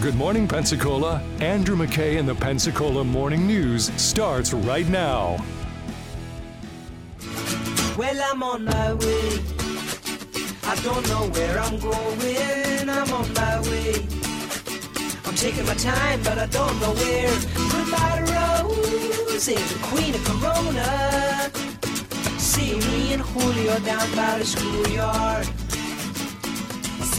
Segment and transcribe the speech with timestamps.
[0.00, 1.22] Good morning, Pensacola.
[1.40, 5.36] Andrew McKay in the Pensacola Morning News starts right now.
[7.98, 9.44] Well, I'm on my way.
[10.64, 12.88] I don't know where I'm going.
[12.88, 13.96] I'm on my way.
[15.26, 17.38] I'm taking my time, but I don't know where.
[17.70, 18.22] Goodbye
[18.62, 21.50] Rose, the queen of Corona.
[22.38, 25.46] See me and Julio down by the schoolyard.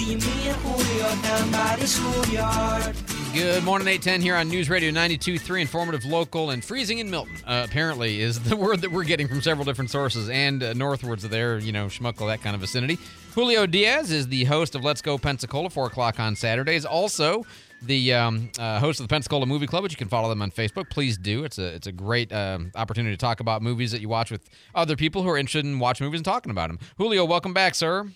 [0.01, 2.95] See me and Julio down by the schoolyard.
[3.35, 7.67] Good morning, 810 here on News Radio 92.3, informative, local, and freezing in Milton, uh,
[7.69, 11.29] apparently, is the word that we're getting from several different sources and uh, northwards of
[11.29, 12.97] there, you know, Chumuckla, that kind of vicinity.
[13.35, 16.83] Julio Diaz is the host of Let's Go Pensacola, 4 o'clock on Saturdays.
[16.83, 17.45] Also,
[17.83, 20.49] the um, uh, host of the Pensacola Movie Club, which you can follow them on
[20.49, 20.89] Facebook.
[20.89, 21.43] Please do.
[21.43, 24.49] It's a it's a great um, opportunity to talk about movies that you watch with
[24.73, 26.79] other people who are interested in watching movies and talking about them.
[26.97, 28.09] Julio, welcome back, sir.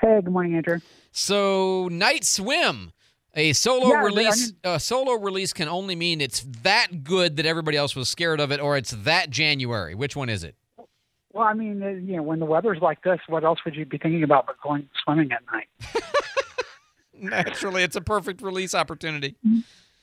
[0.00, 0.80] Hey, good morning, Andrew.
[1.12, 2.92] So, Night Swim,
[3.34, 4.52] a solo Yeah, release.
[4.64, 8.50] A solo release can only mean it's that good that everybody else was scared of
[8.50, 9.94] it, or it's that January.
[9.94, 10.56] Which one is it?
[11.32, 13.86] Well, I mean, uh, you know, when the weather's like this, what else would you
[13.86, 15.68] be thinking about but going swimming at night?
[17.14, 19.36] Naturally, it's a perfect release opportunity.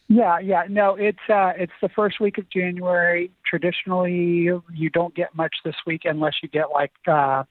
[0.08, 0.64] Yeah, yeah.
[0.70, 3.30] No, it's uh, it's the first week of January.
[3.45, 7.44] Traditionally, you don't get much this week unless you get like uh,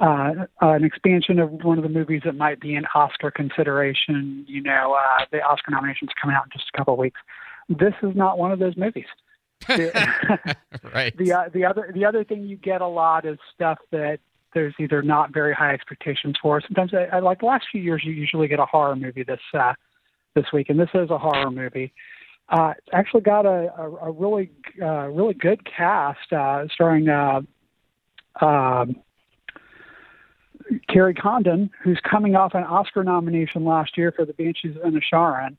[0.00, 4.44] uh, an expansion of one of the movies that might be an Oscar consideration.
[4.48, 7.20] You know, uh, the Oscar nominations coming out in just a couple of weeks.
[7.68, 9.06] This is not one of those movies.
[9.68, 11.14] right.
[11.18, 14.18] the uh, the other the other thing you get a lot is stuff that
[14.54, 16.60] there's either not very high expectations for.
[16.62, 19.40] Sometimes, I, I like the last few years, you usually get a horror movie this
[19.52, 19.74] uh,
[20.34, 21.92] this week, and this is a horror movie.
[22.48, 27.42] Uh, it's actually got a, a, a really uh, really good cast, uh, starring uh,
[28.40, 28.96] um,
[30.88, 35.56] Kerry Condon, who's coming off an Oscar nomination last year for The Banshees of Inisherin,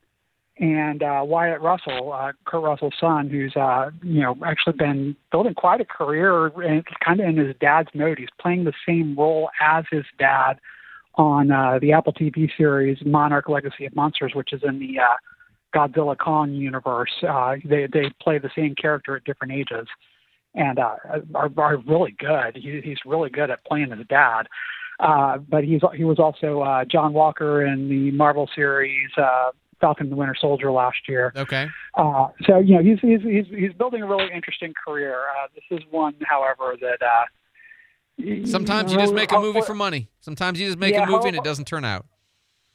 [0.58, 5.54] and uh, Wyatt Russell, uh, Kurt Russell's son, who's uh, you know actually been building
[5.54, 8.18] quite a career, and kind of in his dad's mode.
[8.18, 10.54] He's playing the same role as his dad
[11.14, 15.16] on uh, the Apple TV series Monarch: Legacy of Monsters, which is in the uh,
[15.74, 17.12] Godzilla Kong universe.
[17.26, 19.88] Uh, they they play the same character at different ages,
[20.54, 20.96] and uh,
[21.34, 22.56] are, are really good.
[22.56, 24.44] He, he's really good at playing his dad.
[25.00, 30.06] Uh, but he's he was also uh, John Walker in the Marvel series uh, Falcon
[30.06, 31.32] and the Winter Soldier last year.
[31.36, 31.68] Okay.
[31.94, 35.20] Uh, so you know he's he's he's he's building a really interesting career.
[35.42, 37.24] Uh, this is one, however, that uh,
[38.46, 40.08] Sometimes you just make a movie for money.
[40.20, 42.06] Sometimes you just make Yeah, a movie and it doesn't turn out.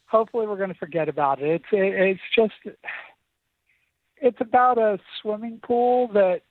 [0.08, 1.48] hopefully we're going to forget about it.
[1.48, 2.76] It's it, it's just
[4.20, 6.42] it's about a swimming pool that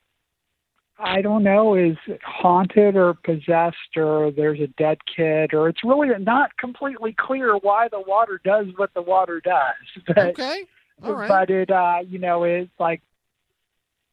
[0.99, 6.09] I don't know is haunted or possessed or there's a dead kid or it's really
[6.19, 10.05] not completely clear why the water does what the water does.
[10.07, 10.65] But, Okay.
[11.03, 11.29] All right.
[11.29, 13.03] But it uh you know it's like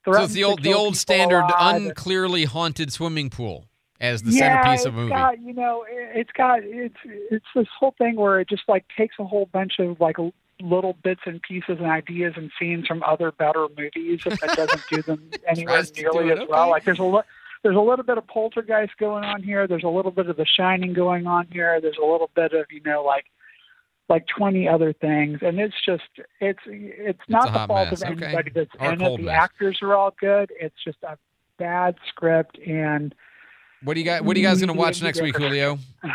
[0.03, 1.81] so it's the old the old standard alive.
[1.81, 3.69] unclearly haunted swimming pool
[4.03, 5.09] as the yeah, centerpiece of a movie.
[5.11, 8.85] got you know it- it's got it's it's this whole thing where it just like
[8.95, 10.17] takes a whole bunch of like
[10.61, 15.01] little bits and pieces and ideas and scenes from other better movies but doesn't do
[15.01, 16.69] them anywhere nearly it, as well.
[16.69, 17.21] like there's a li-
[17.63, 19.67] there's a little bit of poltergeist going on here.
[19.67, 21.79] There's a little bit of the shining going on here.
[21.81, 23.25] There's a little bit of you know like
[24.09, 25.39] like 20 other things.
[25.41, 26.03] And it's just
[26.41, 28.25] it's it's not a the fault mess, of okay.
[28.25, 29.17] anybody that's Or in it.
[29.17, 29.33] the mess.
[29.35, 30.51] actors are all good.
[30.59, 31.17] It's just a
[31.57, 33.15] bad script and
[33.83, 34.23] What do you got?
[34.23, 35.35] What are you guys going to watch next week.
[35.35, 35.77] Julio?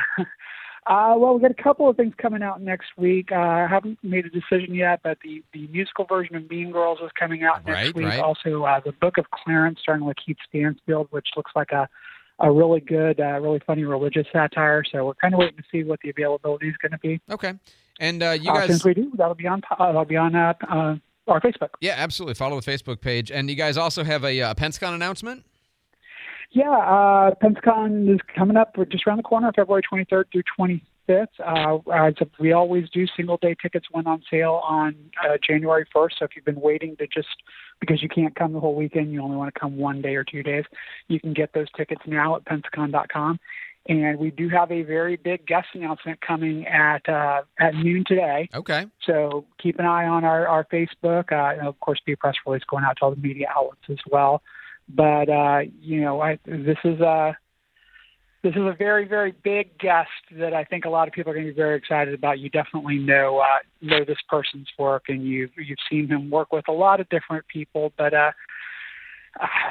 [0.86, 3.30] Uh, well, we got a couple of things coming out next week.
[3.30, 6.98] Uh, I haven't made a decision yet, but the, the musical version of Mean Girls
[7.04, 8.06] is coming out next Right, week.
[8.06, 8.20] right.
[8.20, 11.88] Also, uh, the Book of Clarence, starring LaKeith Stanfield, which looks like a
[12.40, 14.82] a really good, uh, really funny religious satire.
[14.90, 17.20] So we're kind of waiting to see what the availability is going to be.
[17.28, 17.52] Okay.
[18.00, 20.34] And uh, you uh, guys, since we do, that'll be on uh, that'll be on
[20.36, 20.96] uh, uh,
[21.26, 21.70] our Facebook.
[21.80, 22.34] yeah, absolutely.
[22.34, 25.44] Follow the Facebook page, and you guys also have a uh, Pensacon announcement.
[26.50, 31.26] Yeah, uh, Pensacon is coming up We're just around the corner, February 23rd through 25th.
[31.44, 32.10] Uh,
[32.40, 36.10] we always do, single day tickets went on sale on uh, January 1st.
[36.18, 37.28] So if you've been waiting to just
[37.80, 40.24] because you can't come the whole weekend, you only want to come one day or
[40.24, 40.64] two days,
[41.08, 43.38] you can get those tickets now at pensacon.com.
[43.88, 48.50] And we do have a very big guest announcement coming at uh, at noon today.
[48.54, 48.84] Okay.
[49.06, 51.32] So keep an eye on our, our Facebook.
[51.32, 53.80] Uh, and of course, be a press release going out to all the media outlets
[53.88, 54.42] as well.
[54.88, 57.36] But uh, you know, I, this is a
[58.42, 61.34] this is a very very big guest that I think a lot of people are
[61.34, 62.38] going to be very excited about.
[62.38, 66.68] You definitely know uh, know this person's work, and you've you've seen him work with
[66.68, 67.92] a lot of different people.
[67.98, 68.32] But uh,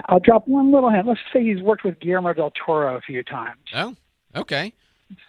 [0.05, 1.07] I'll drop one little hint.
[1.07, 3.59] Let's say he's worked with Guillermo del Toro a few times.
[3.73, 3.95] Oh,
[4.35, 4.73] okay.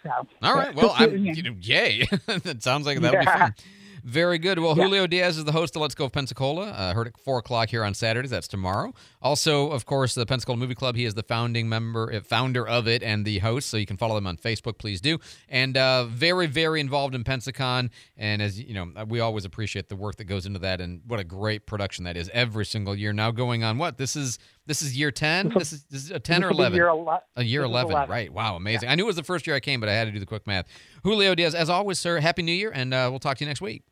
[0.03, 0.09] So,
[0.41, 0.75] All right.
[0.75, 2.07] Well, I'm, you know, yay.
[2.25, 3.55] that sounds like that'll be fun.
[4.03, 4.59] Very good.
[4.59, 4.83] Well, Yeah.
[4.83, 6.67] Julio Diaz is the host of Let's Go of Pensacola.
[6.69, 8.31] Uh, heard at 4 o'clock here on Saturdays.
[8.31, 8.93] That's tomorrow.
[9.21, 10.95] Also, of course, the Pensacola Movie Club.
[10.95, 13.69] He is the founding member, uh, founder of it and the host.
[13.69, 14.77] So you can follow them on Facebook.
[14.77, 15.19] Please do.
[15.47, 17.89] And uh, very, very involved in Pensacon.
[18.17, 20.81] And as you know, we always appreciate the work that goes into that.
[20.81, 23.13] And what a great production that is every single year.
[23.13, 23.97] Now going on what?
[23.97, 25.49] This is this is year 10?
[25.57, 26.75] This is, this is a 10 or This be 11?
[26.75, 28.31] Year ele- A year this is 11, right?
[28.31, 28.87] Wow, amazing.
[28.89, 30.25] I knew it was the first year I came, but I had to do the
[30.25, 30.65] quick math.
[31.03, 33.61] Julio Diaz, as always, sir, Happy New Year, and uh, we'll talk to you next
[33.61, 33.83] week.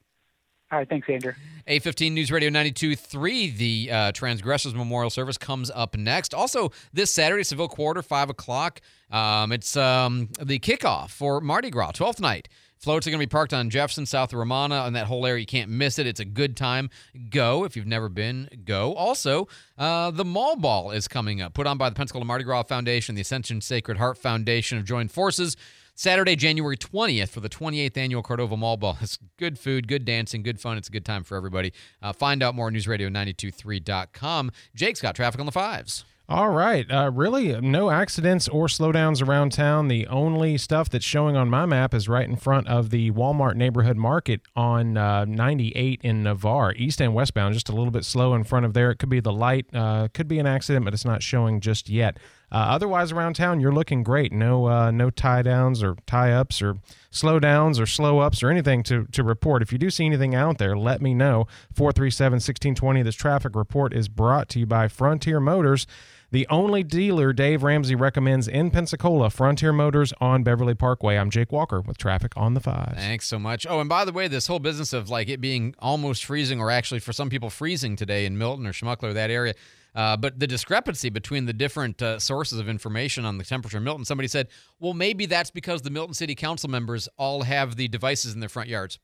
[0.69, 1.31] All right, thanks, Andrew.
[1.67, 6.33] A15 News Radio 92.3, the uh, Transgressors Memorial Service comes up next.
[6.33, 8.81] Also, this Saturday, Seville Quarter, 5 o'clock.
[9.09, 12.49] Um, it's um, the kickoff for Mardi Gras, 12th night.
[12.77, 15.39] Floats are going to be parked on Jefferson, south of Romana, and that whole area.
[15.41, 16.07] You can't miss it.
[16.07, 16.89] It's a good time.
[17.29, 17.63] Go.
[17.63, 18.93] If you've never been, go.
[18.93, 19.47] Also,
[19.77, 23.15] uh, the Mall Ball is coming up, put on by the Pensacola Mardi Gras Foundation,
[23.15, 25.57] the Ascension Sacred Heart Foundation have joined forces.
[25.95, 28.97] Saturday, January 20th for the 28th annual Cordova Mall Ball.
[29.01, 30.77] It's good food, good dancing, good fun.
[30.77, 31.73] It's a good time for everybody.
[32.03, 34.51] Uh, find out more at newsradio923.com.
[34.75, 36.05] Jake's got traffic on the fives.
[36.29, 36.85] All right.
[36.91, 39.87] Uh, really, no accidents or slowdowns around town.
[39.87, 43.55] The only stuff that's showing on my map is right in front of the Walmart
[43.55, 47.53] neighborhood market on uh, 98 in Navarre, east and westbound.
[47.53, 48.91] Just a little bit slow in front of there.
[48.91, 51.87] It could be the light, uh, could be an accident, but it's not showing just
[51.87, 52.17] yet.
[52.51, 54.33] Uh, otherwise, around town, you're looking great.
[54.33, 56.75] No, uh, no tie downs or tie ups or
[57.09, 59.61] slow downs or slow ups or anything to, to report.
[59.61, 61.47] If you do see anything out there, let me know.
[61.73, 63.01] 437 1620.
[63.01, 65.87] This traffic report is brought to you by Frontier Motors.
[66.29, 71.15] The only dealer Dave Ramsey recommends in Pensacola, Frontier Motors on Beverly Parkway.
[71.15, 72.97] I'm Jake Walker with traffic on the fives.
[72.97, 73.65] Thanks so much.
[73.65, 76.69] Oh, and by the way, this whole business of like it being almost freezing, or
[76.69, 79.53] actually for some people freezing today in Milton or Chumuckla, that area.
[79.95, 83.85] Uh, but the discrepancy between the different uh, sources of information on the temperature in
[83.85, 84.49] Milton, somebody said,
[84.81, 88.49] well, maybe that's because the Milton City Council members all have the devices in their
[88.49, 88.99] front yards.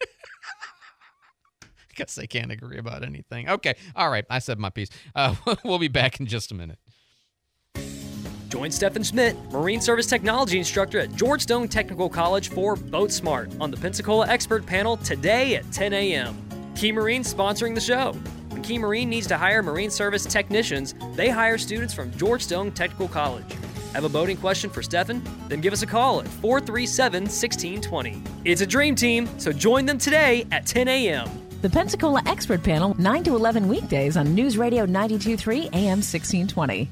[1.98, 3.48] Guess they can't agree about anything.
[3.48, 3.74] Okay.
[3.96, 4.24] All right.
[4.30, 4.88] I said my piece.
[5.16, 5.34] Uh,
[5.64, 6.78] we'll be back in just a minute.
[8.48, 13.72] Join Stephen Schmidt, Marine Service Technology Instructor at Georgetown Technical College for Boat Smart on
[13.72, 16.72] the Pensacola Expert Panel today at 10 a.m.
[16.76, 18.12] Key Marine sponsoring the show.
[18.50, 23.08] When Key Marine needs to hire Marine Service technicians, they hire students from Georgetown Technical
[23.08, 23.56] College.
[23.92, 25.20] Have a boating question for Stefan?
[25.48, 28.22] Then give us a call at 437 1620.
[28.44, 31.47] It's a dream team, so join them today at 10 a.m.
[31.60, 36.88] The Pensacola Expert Panel, 9 to 11 weekdays on News Radio 923 AM 1620.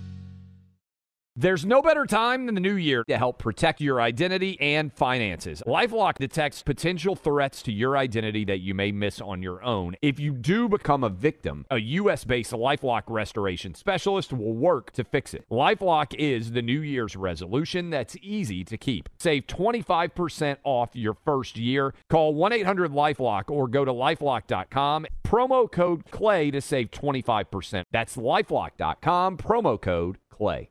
[1.38, 5.62] There's no better time than the new year to help protect your identity and finances.
[5.66, 9.96] Lifelock detects potential threats to your identity that you may miss on your own.
[10.00, 15.04] If you do become a victim, a US based Lifelock restoration specialist will work to
[15.04, 15.44] fix it.
[15.50, 19.10] Lifelock is the New Year's resolution that's easy to keep.
[19.18, 21.92] Save 25% off your first year.
[22.08, 25.06] Call 1 800 Lifelock or go to lifelock.com.
[25.22, 27.82] Promo code CLAY to save 25%.
[27.92, 30.70] That's lifelock.com, promo code CLAY.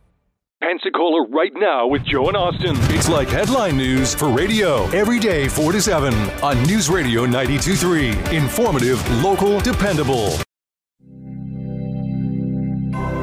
[0.61, 2.75] Pensacola right now with Joe and Austin.
[2.95, 6.13] It's like headline news for radio every day 4 to 7
[6.43, 8.09] on News Radio 923.
[8.37, 10.29] Informative, local, dependable.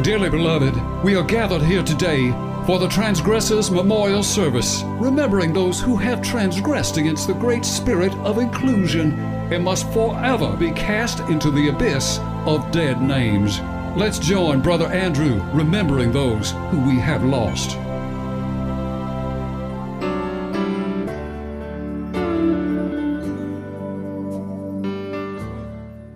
[0.03, 2.33] Dearly beloved, we are gathered here today
[2.67, 8.39] for the Transgressors Memorial Service, remembering those who have transgressed against the great spirit of
[8.39, 9.13] inclusion
[9.53, 13.61] and must forever be cast into the abyss of dead names.
[13.99, 17.71] Let's join Brother Andrew remembering those who we have lost.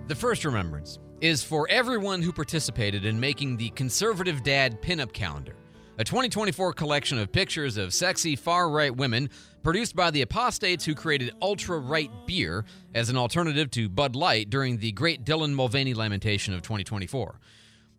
[0.07, 5.57] The first remembrance is for everyone who participated in making the Conservative Dad Pinup Calendar,
[5.97, 9.29] a 2024 collection of pictures of sexy far right women
[9.61, 12.63] produced by the apostates who created ultra right beer
[12.95, 17.41] as an alternative to Bud Light during the Great Dylan Mulvaney lamentation of 2024.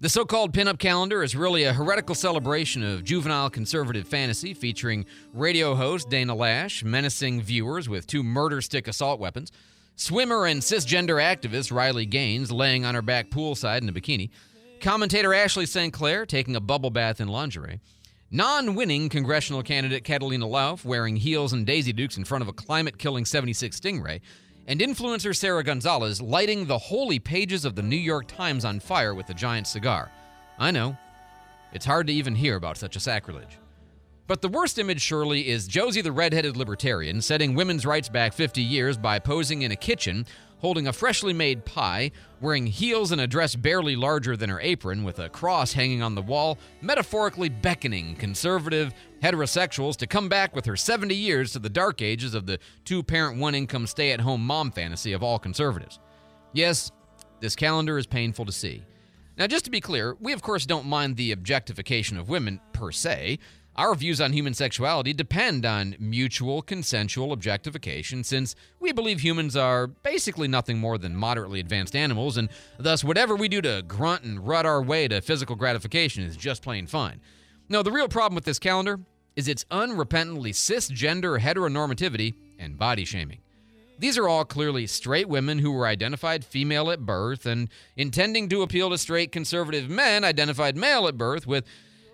[0.04, 5.06] The so called pinup calendar is really a heretical celebration of juvenile conservative fantasy featuring
[5.32, 9.50] radio host Dana Loesch menacing viewers with two murder stick assault weapons,
[9.96, 14.28] swimmer and cisgender activist Riley Gaines laying on her back poolside in a bikini,
[14.78, 15.90] commentator Ashley St.
[15.90, 17.80] Clair taking a bubble bath in lingerie,
[18.30, 22.52] non winning congressional candidate Catalina Lauf wearing heels and Daisy Dukes in front of a
[22.52, 24.20] climate killing 76 Stingray,
[24.66, 29.14] and influencer Sara Gonzales lighting the holy pages of the New York Times on fire
[29.14, 30.10] with a giant cigar.
[30.58, 30.96] I know.
[31.72, 33.58] It's hard to even hear about such a sacrilege.
[34.26, 38.62] But the worst image, surely, is Josie the redheaded libertarian setting women's rights back 50
[38.62, 40.24] years by posing in a kitchen,
[40.58, 42.10] holding a freshly made pie,
[42.44, 46.14] wearing heels and a dress barely larger than her apron, with a cross hanging on
[46.14, 51.70] the wall, metaphorically beckoning conservative heterosexuals to come back with her 70 years to the
[51.70, 55.38] dark ages of the two parent, one income stay at home mom fantasy of all
[55.38, 55.98] conservatives.
[56.52, 56.92] Yes,
[57.40, 58.84] this calendar is painful to see.
[59.38, 62.92] Now, just to be clear, we of course don't mind the objectification of women per
[62.92, 63.38] se.
[63.76, 69.88] Our views on human sexuality depend on mutual consensual objectification, since we believe humans are
[69.88, 74.46] basically nothing more than moderately advanced animals, and thus whatever we do to grunt and
[74.46, 77.20] rut our way to physical gratification is just plain fine.
[77.68, 79.00] No, the real problem with this calendar
[79.34, 83.40] is its unrepentantly cisgender heteronormativity and body shaming.
[83.98, 88.62] These are all clearly straight women who were identified female at birth and intending to
[88.62, 91.64] appeal to straight conservative men identified male at birth with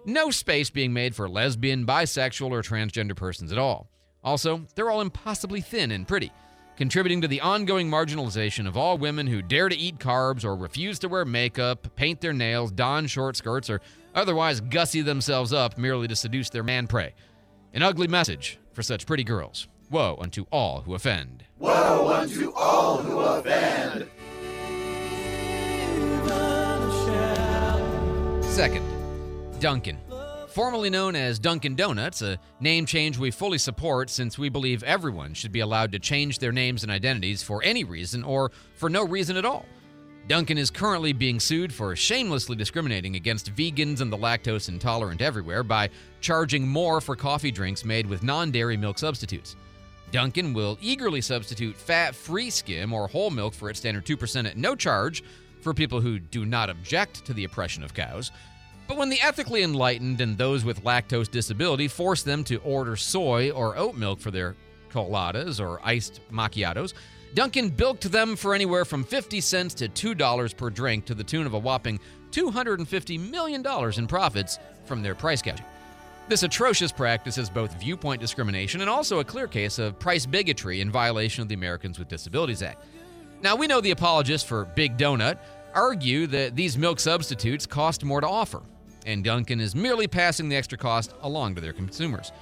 [0.05, 3.89] no space being made for lesbian, bisexual, or transgender persons at all.
[4.23, 6.31] Also, they're all impossibly thin and pretty,
[6.77, 10.99] contributing to the ongoing marginalization of all women who dare to eat carbs or refuse
[10.99, 13.81] to wear makeup, paint their nails, don short skirts, or
[14.15, 17.15] otherwise gussy themselves up merely to seduce their man prey.
[17.73, 19.69] An ugly message for such pretty girls.
[19.91, 21.45] Woe unto all who offend.
[21.59, 24.07] Woe unto all who offend.
[28.45, 28.85] Second,
[29.61, 29.99] Dunkin'.
[30.49, 35.35] Formerly known as Dunkin' Donuts, a name change we fully support since we believe everyone
[35.35, 39.05] should be allowed to change their names and identities for any reason or for no
[39.07, 39.67] reason at all.
[40.29, 45.63] Dunkin' is currently being sued for shamelessly discriminating against vegans and the lactose intolerant everywhere
[45.63, 45.91] by
[46.23, 49.57] charging more for coffee drinks made with non dairy milk substitutes.
[50.11, 54.57] Dunkin' will eagerly substitute fat free skim or whole milk for its standard 2% at
[54.57, 55.23] no charge
[55.61, 58.33] for people who do not object to the oppression of cows.
[58.91, 63.53] But when the ethically enlightened and those with lactose disability force them to order soy
[63.53, 64.57] or oat milk for their
[64.91, 66.95] coladas or iced macchiatos,
[67.35, 71.47] Dunkin' bilked them for anywhere from 50 cents to $2 per drink to the tune
[71.47, 72.01] of a whopping
[72.33, 73.65] $250 million
[73.97, 75.65] in profits from their price gouging.
[76.27, 80.81] This atrocious practice is both viewpoint discrimination and also a clear case of price bigotry
[80.81, 82.85] in violation of the Americans with Disabilities Act.
[83.41, 85.39] Now, we know the apologists for Big Donut
[85.75, 88.61] argue that these milk substitutes cost more to offer,
[89.07, 92.33] and Dunkin' is merely passing the extra cost along to their consumers.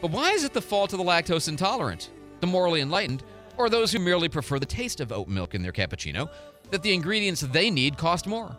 [0.00, 3.22] But why is it the fault of the lactose intolerant, the morally enlightened,
[3.56, 6.30] or those who merely prefer the taste of oat milk in their cappuccino
[6.70, 8.56] that the ingredients they need cost more?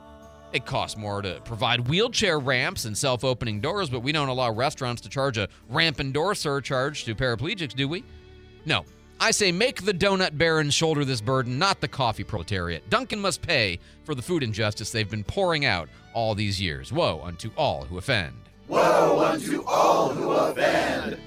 [0.54, 4.52] It costs more to provide wheelchair ramps and self opening doors, but we don't allow
[4.52, 8.04] restaurants to charge a ramp and door surcharge to paraplegics, do we?
[8.66, 8.86] No.
[9.24, 12.90] I say make the donut barons shoulder this burden, not the coffee proletariat.
[12.90, 16.92] Dunkin' must pay for the food injustice they've been pouring out all these years.
[16.92, 18.34] Woe unto all who offend.
[18.68, 21.20] Woe unto all who offend.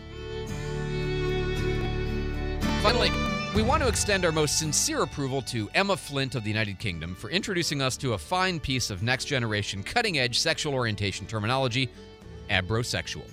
[2.83, 3.13] Finally,
[3.55, 7.15] we want to extend our most sincere approval to Emma Flint of the United Kingdom
[7.15, 11.89] for introducing us to a fine piece of next generation cutting edge sexual orientation terminology,
[12.51, 13.31] abrosexual.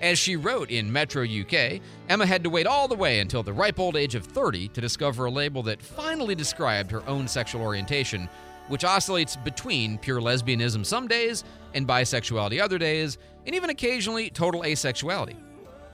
[0.00, 3.52] As she wrote in Metro UK, Emma had to wait all the way until the
[3.52, 7.60] ripe old age of 30 to discover a label that finally described her own sexual
[7.60, 8.26] orientation,
[8.68, 14.62] which oscillates between pure lesbianism some days and bisexuality other days, and even occasionally total
[14.62, 15.36] asexuality.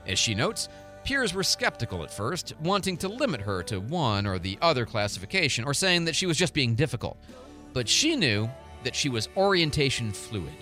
[0.07, 0.69] As she notes,
[1.03, 5.65] peers were skeptical at first, wanting to limit her to one or the other classification,
[5.65, 7.17] or saying that she was just being difficult.
[7.73, 8.49] But she knew
[8.85, 10.53] that she was orientation fluid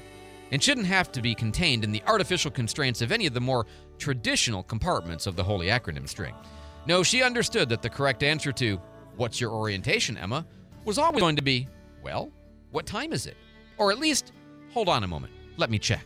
[0.52, 3.66] and shouldn't have to be contained in the artificial constraints of any of the more
[3.98, 6.36] traditional compartments of the holy acronym string.
[6.86, 8.80] No, she understood that the correct answer to,
[9.16, 10.46] What's your orientation, Emma?
[10.84, 11.68] was always going to be,
[12.04, 12.32] Well,
[12.72, 13.38] what time is it?
[13.78, 14.32] Or at least,
[14.74, 16.06] Hold on a moment, let me check.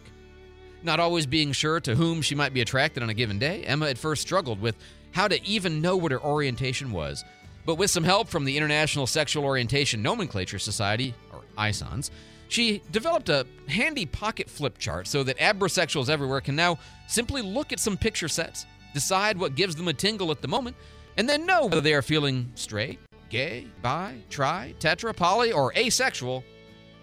[0.84, 3.88] Not always being sure to whom she might be attracted on a given day, Emma
[3.88, 4.76] at first struggled with
[5.12, 7.26] how to even know what her orientation was.
[7.66, 12.10] But with some help from the International Sexual Orientation Nomenclature Society, or ISONS,
[12.50, 16.78] she developed a handy pocket flip chart so that abrosexuals everywhere can now
[17.08, 20.76] simply look at some picture sets, decide what gives them a tingle at the moment,
[21.16, 26.44] and then know whether they are feeling straight, gay, bi, tri, tetra, poly, or asexual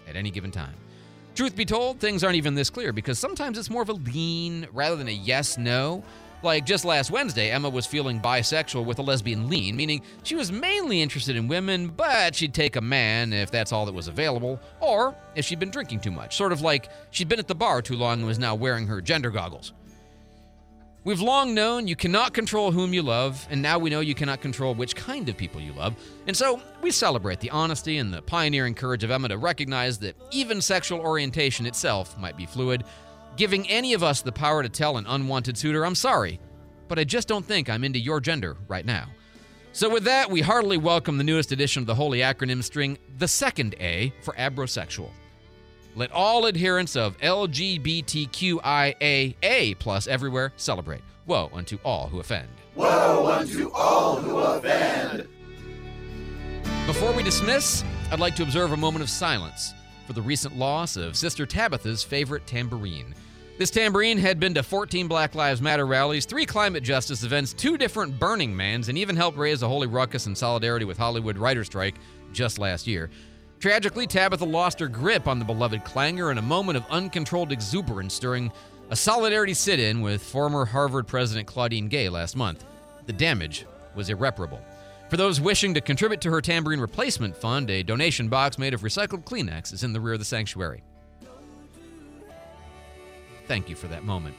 [0.07, 0.75] at any given time.
[1.33, 4.67] Truth be told, things aren't even this clear because sometimes it's more of a lean
[4.73, 6.03] rather than a yes no.
[6.43, 10.51] Like just last Wednesday, Emma was feeling bisexual with a lesbian lean, meaning she was
[10.51, 14.59] mainly interested in women, but she'd take a man if that's all that was available,
[14.79, 17.81] or if she'd been drinking too much, sort of like she'd been at the bar
[17.81, 19.73] too long and was now wearing her gender goggles.
[21.03, 24.41] We've long known you cannot control whom you love, and now we know you cannot
[24.41, 25.95] control which kind of people you love.
[26.27, 30.17] And so we celebrate the honesty and the pioneering courage of Emma to recognize that
[30.31, 32.83] even sexual orientation itself might be fluid,
[33.37, 36.39] giving any of us the power to tell an unwanted suitor, I'm sorry,
[36.87, 39.09] but I just don't think I'm into your gender right now.
[39.71, 43.27] So, with that, we heartily welcome the newest edition of the holy acronym string, the
[43.27, 45.11] second A for abrosexual.
[45.95, 48.57] Let all adherents of LGBTQIAA
[49.77, 51.01] plus everywhere celebrate.
[51.27, 52.49] Woe unto all who offend.
[52.75, 55.27] Woe unto all who offend.
[56.87, 59.73] Before we dismiss, I'd like to observe a moment of silence
[60.07, 63.13] for the recent loss of Sister Tabitha's favorite tambourine.
[63.57, 67.77] This tambourine had been to 14 Black Lives Matter rallies, three climate justice events, two
[67.77, 71.65] different Burning Mans, and even helped raise a holy ruckus in solidarity with Hollywood writer
[71.65, 71.95] strike
[72.31, 73.09] just last year.
[73.59, 78.19] Tragically, Tabitha lost her grip on the beloved clangor in a moment of uncontrolled exuberance
[78.19, 78.51] during
[78.91, 82.63] a solidarity sit in with former Harvard President Claudine Gay last month.
[83.07, 84.61] The damage was irreparable.
[85.09, 88.81] For those wishing to contribute to her tambourine replacement fund, a donation box made of
[88.81, 90.83] recycled Kleenex is in the rear of the sanctuary.
[93.47, 94.35] Thank you for that moment.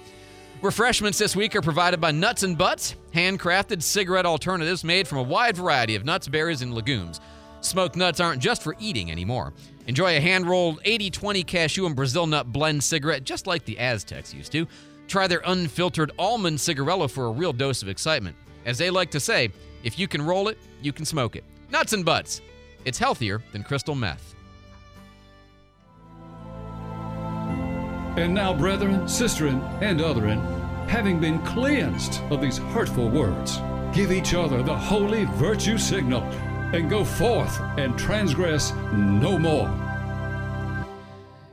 [0.61, 5.23] Refreshments this week are provided by Nuts and Butts, handcrafted cigarette alternatives made from a
[5.23, 7.21] wide variety of nuts, berries, and legumes.
[7.61, 9.55] Smoked nuts aren't just for eating anymore.
[9.87, 13.79] Enjoy a hand rolled 80 20 cashew and Brazil nut blend cigarette just like the
[13.79, 14.67] Aztecs used to.
[15.07, 18.37] Try their unfiltered almond cigarello for a real dose of excitement.
[18.67, 19.51] As they like to say,
[19.83, 21.45] if you can roll it, you can smoke it.
[21.71, 22.41] Nuts and butts.
[22.85, 24.35] It's healthier than crystal meth.
[28.17, 30.41] And now, brethren, sisterin, and otherin,
[30.89, 33.61] having been cleansed of these hurtful words,
[33.95, 36.23] give each other the holy virtue signal
[36.75, 39.88] and go forth and transgress no more.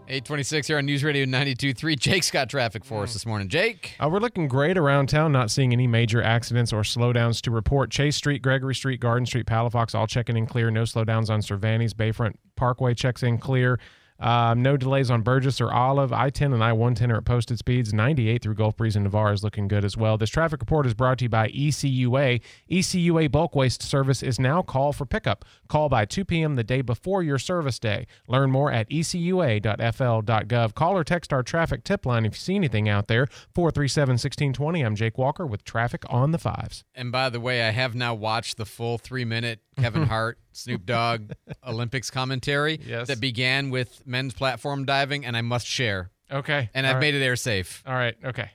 [0.07, 1.97] 826 here on News Radio 92.3.
[1.97, 3.49] Jake's got traffic for us this morning.
[3.49, 3.95] Jake?
[3.99, 7.89] Uh, we're looking great around town, not seeing any major accidents or slowdowns to report.
[7.89, 10.69] Chase Street, Gregory Street, Garden Street, Palafox, all checking in clear.
[10.69, 11.95] No slowdowns on Cervantes.
[11.95, 13.79] Bayfront Parkway checks in clear.
[14.19, 16.13] Um, no delays on Burgess or Olive.
[16.13, 17.93] I 10 and I 110 are at posted speeds.
[17.93, 20.17] 98 through Gulf Breeze and Navarre is looking good as well.
[20.17, 22.41] This traffic report is brought to you by ECUA.
[22.69, 25.43] ECUA bulk waste service is now call for pickup.
[25.67, 26.55] Call by 2 p.m.
[26.55, 28.07] the day before your service day.
[28.27, 30.73] Learn more at ecua.fl.gov.
[30.73, 33.27] Call or text our traffic tip line if you see anything out there.
[33.53, 34.81] 437 1620.
[34.81, 36.85] I'm Jake Walker with traffic on the fives.
[36.93, 40.85] And by the way, I have now watched the full three minute Kevin Hart, Snoop
[40.85, 41.31] Dogg
[41.67, 43.07] Olympics commentary Yes.
[43.07, 46.11] that began with men's platform diving, and I must share.
[46.31, 46.69] Okay.
[46.73, 47.01] And All I've right.
[47.01, 47.83] made it air safe.
[47.85, 48.15] All right.
[48.23, 48.49] Okay.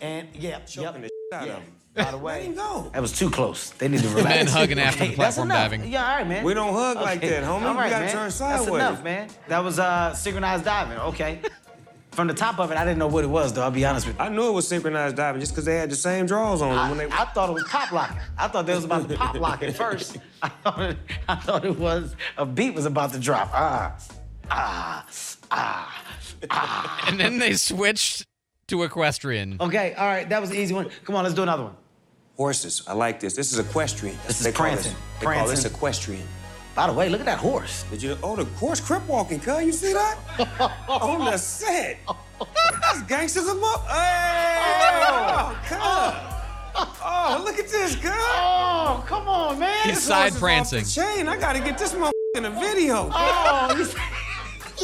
[0.00, 1.10] And yeah, Choking yep.
[1.30, 1.52] the out yeah.
[1.56, 1.72] of him.
[1.94, 2.90] By the way, go.
[2.92, 3.70] that was too close.
[3.70, 4.34] They need to The relax.
[4.36, 5.70] men hugging after the Okay, that's platform enough.
[5.70, 5.92] diving.
[5.92, 6.44] Yeah, all right, man.
[6.44, 7.62] We don't hug like that, homie.
[7.62, 8.12] All We gotta man.
[8.12, 8.66] turn sideways.
[8.66, 9.28] That's enough, man.
[9.46, 10.98] That was uh, synchronized diving.
[10.98, 11.40] Okay.
[12.14, 13.62] From the top of it, I didn't know what it was, though.
[13.62, 14.22] I'll be honest with you.
[14.22, 16.88] I knew it was synchronized diving just because they had the same draws on them
[16.90, 17.12] when they.
[17.16, 18.16] I, I thought it was pop locking.
[18.38, 20.18] I thought they was about to pop lock at first.
[20.40, 20.96] I thought, it,
[21.28, 23.50] I thought it was a beat was about to drop.
[23.52, 23.96] Ah,
[24.50, 25.06] ah,
[25.50, 26.04] ah,
[26.50, 27.04] ah.
[27.08, 28.26] And then they switched
[28.68, 29.56] to equestrian.
[29.60, 30.88] Okay, all right, that was the easy one.
[31.04, 31.76] Come on, let's do another one.
[32.36, 32.82] Horses.
[32.86, 33.34] I like this.
[33.34, 34.16] This is equestrian.
[34.26, 34.94] This is they call prancing.
[35.20, 36.22] They call this equestrian.
[36.74, 37.84] By the way, look at that horse.
[37.90, 38.18] Did you?
[38.22, 39.64] Oh, the horse crip walking, cuz.
[39.64, 40.18] You see that?
[40.88, 41.98] on the set.
[42.80, 43.86] That's gangsters of up.
[43.86, 45.02] Hey!
[45.06, 45.78] Oh, cuz.
[46.76, 48.10] Oh, look at this, cuz.
[48.12, 49.86] Oh, come on, man.
[49.86, 50.84] He's This side horse is off prancing.
[50.84, 51.28] Chain.
[51.28, 53.08] I gotta get this motherfucker in a video.
[53.12, 53.94] Oh, he's,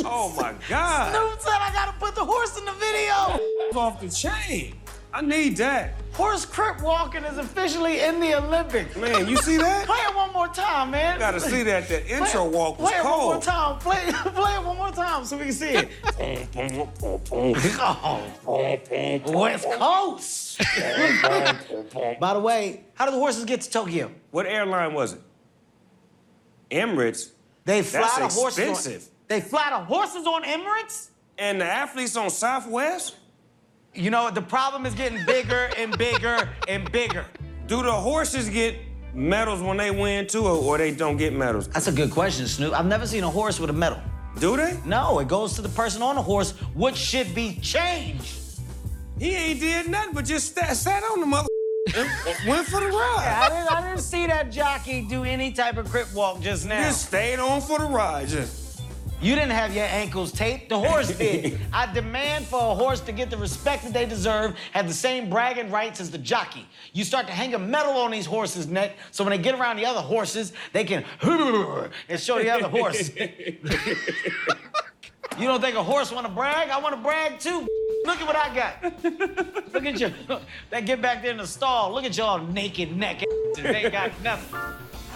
[0.05, 1.13] Oh my God.
[1.13, 3.41] Snoop said I gotta put the horse in the video.
[3.77, 4.77] off the chain.
[5.13, 5.95] I need that.
[6.21, 8.95] Horse crip walking is officially in the Olympics.
[8.95, 9.87] Man, you see that?
[9.87, 11.15] Play it one more time, man.
[11.15, 11.89] You Gotta see that.
[11.89, 13.79] That intro it- walk was play it one more time.
[13.79, 15.89] Play, play it one more time so we can see it.
[17.81, 20.59] oh, West Coast.
[22.21, 24.11] By the way, how do the horses get to Tokyo?
[24.31, 25.21] What airline was it?
[26.71, 27.31] Emirates.
[27.65, 28.59] They fly That's the horses.
[28.59, 29.09] On, expensive.
[29.27, 31.09] they fly the horses on Emirates.
[31.39, 33.17] And the athletes on Southwest?
[33.95, 37.27] You know the problem is getting bigger and bigger and bigger.
[37.67, 38.77] Do the horses get
[39.15, 41.67] medals when they win too, or, they don't get medals?
[41.69, 42.73] That's a good question, Snoop.
[42.73, 44.01] I've never seen a horse with a medal.
[44.39, 44.79] Do they?
[44.87, 48.61] No, it goes to the person on the horse, which should be changed.
[49.19, 51.49] He ain't did nothing but just sat, sat on the mother
[51.97, 52.09] and
[52.47, 53.27] went for the ride.
[53.27, 56.85] I didn't, I didn't see that jockey do any type of crip walk just now.
[56.85, 58.29] Just stayed on for the ride.
[58.29, 58.60] Just.
[59.23, 60.71] You didn't have your ankles taped.
[60.71, 61.61] The horse did.
[61.73, 65.29] I demand for a horse to get the respect that they deserve, have the same
[65.29, 66.67] bragging rights as the jockey.
[66.95, 69.77] You start to hang a medal on these horses' neck, so when they get around
[69.77, 73.11] the other horses, they can and show the other horse.
[75.39, 76.71] you don't think a horse want to brag?
[76.71, 77.69] I want to brag too.
[78.07, 78.83] Look at what I got.
[79.75, 80.11] Look at you.
[80.71, 81.93] That get back there in the stall.
[81.93, 83.23] Look at y'all naked neck.
[83.57, 84.59] They ain't got nothing.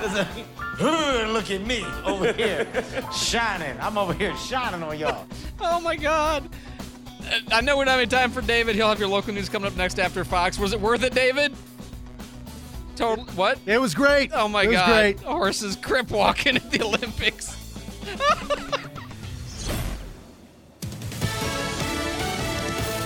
[0.01, 2.67] A, look at me over here
[3.13, 3.77] shining.
[3.81, 5.27] I'm over here shining on y'all.
[5.61, 6.49] Oh my God.
[7.21, 8.75] Uh, I know we're not having time for David.
[8.75, 10.59] He'll have your local news coming up next after Fox.
[10.59, 11.55] Was it worth it, David?
[12.97, 13.59] Total what?
[13.67, 14.31] It was great.
[14.35, 14.87] Oh my it was God!
[14.87, 15.21] great.
[15.21, 17.55] Horses crip walking at the Olympics.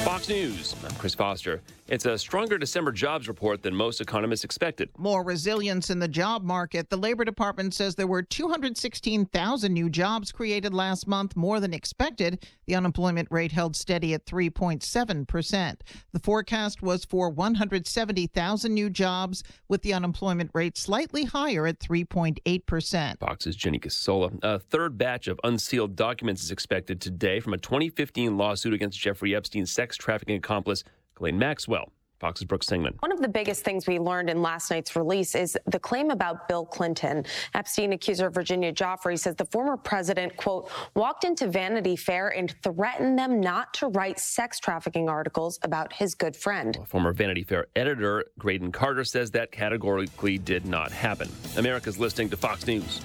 [0.05, 0.75] Fox News.
[0.85, 1.63] I'm Chris Foster.
[1.89, 4.91] It's a stronger December jobs report than most economists expected.
[4.99, 6.91] More resilience in the job market.
[6.91, 12.47] The Labor Department says there were 216,000 new jobs created last month, more than expected.
[12.67, 15.81] The unemployment rate held steady at 3.7%.
[16.13, 23.19] The forecast was for 170,000 new jobs, with the unemployment rate slightly higher at 3.8%.
[23.19, 24.39] Fox's Jenny Casola.
[24.43, 29.35] A third batch of unsealed documents is expected today from a 2015 lawsuit against Jeffrey
[29.35, 30.85] Epstein's sex trafficking accomplice,
[31.19, 31.93] Ghislaine Maxwell.
[32.21, 32.97] Fox's Brooke Singman.
[32.99, 36.49] One of the biggest things we learned in last night's release is the claim about
[36.49, 37.25] Bill Clinton.
[37.55, 43.17] Epstein accuser Virginia Giuffre says the former president, quote, walked into Vanity Fair and threatened
[43.17, 46.81] them not to write sex trafficking articles about his good friend.
[46.89, 51.29] Former Vanity Fair editor Graydon Carter says that categorically did not happen.
[51.57, 53.01] America's listening to Fox News.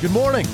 [0.00, 0.46] Good morning.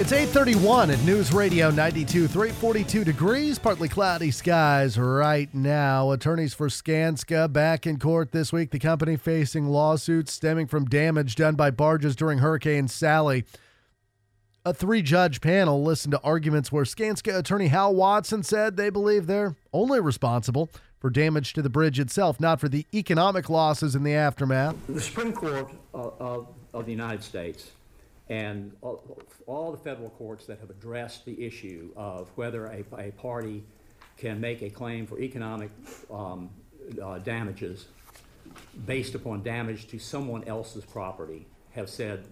[0.00, 6.12] It's 831 at News Radio 92, 342 degrees, partly cloudy skies right now.
[6.12, 8.70] Attorneys for Skanska back in court this week.
[8.70, 13.44] The company facing lawsuits stemming from damage done by barges during Hurricane Sally.
[14.64, 19.26] A three judge panel listened to arguments where Skanska attorney Hal Watson said they believe
[19.26, 24.04] they're only responsible for damage to the bridge itself, not for the economic losses in
[24.04, 24.76] the aftermath.
[24.88, 27.72] The Supreme Court of, of, of the United States
[28.30, 33.64] and all, the federal courts that have addressed the issue of whether a, a party
[34.16, 35.70] can make a claim for economic
[36.10, 36.50] um,
[37.02, 37.86] uh, damages
[38.86, 42.24] based upon damage to someone else's property have said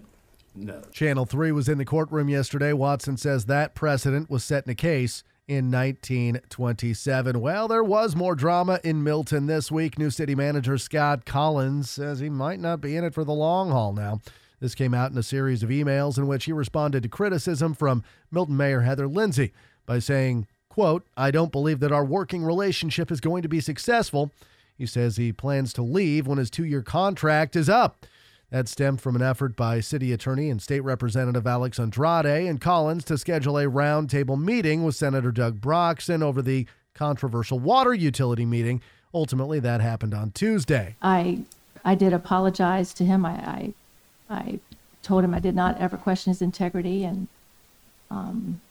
[0.55, 0.81] no.
[0.91, 2.73] Channel 3 was in the courtroom yesterday.
[2.73, 7.39] Watson says that precedent was set in a case in 1927.
[7.39, 9.97] Well, there was more drama in Milton this week.
[9.97, 13.71] New city manager Scott Collins says he might not be in it for the long
[13.71, 14.19] haul now.
[14.59, 18.03] This came out in a series of emails in which he responded to criticism from
[18.31, 19.53] Milton Mayor Heather Lindsay
[19.85, 24.31] by saying, quote, I don't believe that our working relationship is going to be successful.
[24.77, 28.05] He says he plans to leave when his two year contract is up.
[28.49, 33.03] That stemmed from an effort by City Attorney and State Representative Alex Andrade and Collins
[33.05, 38.81] to schedule a roundtable meeting with Senator Doug Broxson over the controversial water utility meeting.
[39.13, 40.95] Ultimately, that happened on Tuesday.
[41.01, 41.39] I
[41.83, 43.25] I did apologize to him.
[43.25, 43.73] I, I
[44.29, 44.59] I
[45.01, 47.27] told him I did not ever question his integrity, and
[48.11, 48.61] um,